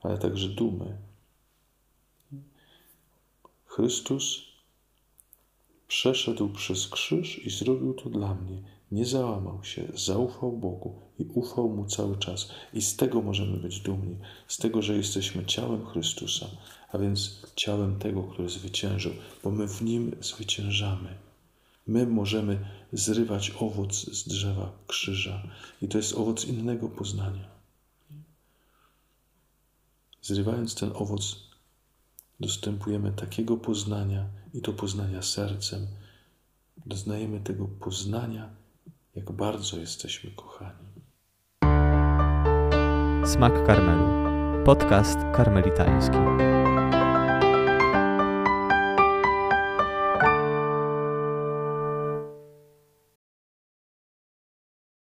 ale 0.02 0.18
także 0.18 0.48
dumy. 0.48 0.96
Chrystus 3.66 4.42
przeszedł 5.88 6.48
przez 6.48 6.88
krzyż 6.88 7.46
i 7.46 7.50
zrobił 7.50 7.94
to 7.94 8.10
dla 8.10 8.34
mnie. 8.34 8.62
Nie 8.90 9.06
załamał 9.06 9.64
się, 9.64 9.88
zaufał 9.94 10.52
Bogu 10.52 10.94
i 11.18 11.24
ufał 11.34 11.68
Mu 11.68 11.86
cały 11.86 12.18
czas. 12.18 12.48
I 12.74 12.82
z 12.82 12.96
tego 12.96 13.22
możemy 13.22 13.56
być 13.56 13.80
dumni, 13.80 14.16
z 14.48 14.58
tego, 14.58 14.82
że 14.82 14.96
jesteśmy 14.96 15.46
ciałem 15.46 15.86
Chrystusa, 15.86 16.46
a 16.92 16.98
więc 16.98 17.46
ciałem 17.56 17.98
tego, 17.98 18.22
który 18.22 18.48
zwyciężył, 18.48 19.12
bo 19.44 19.50
my 19.50 19.68
w 19.68 19.82
Nim 19.82 20.16
zwyciężamy. 20.20 21.14
My 21.86 22.06
możemy 22.06 22.66
zrywać 22.92 23.52
owoc 23.58 23.94
z 23.94 24.28
drzewa 24.28 24.72
krzyża 24.86 25.42
i 25.82 25.88
to 25.88 25.98
jest 25.98 26.14
owoc 26.14 26.44
innego 26.44 26.88
poznania. 26.88 27.48
Zrywając 30.22 30.74
ten 30.74 30.90
owoc, 30.94 31.36
dostępujemy 32.40 33.12
takiego 33.12 33.56
poznania 33.56 34.26
i 34.54 34.60
to 34.60 34.72
poznania 34.72 35.22
sercem. 35.22 35.86
Doznajemy 36.86 37.40
tego 37.40 37.68
poznania, 37.68 38.59
jak 39.14 39.32
bardzo 39.32 39.76
jesteśmy 39.76 40.30
kochani. 40.30 40.90
Smak 43.26 43.66
karmelu. 43.66 44.20
Podcast 44.64 45.18
karmelitański. 45.32 46.16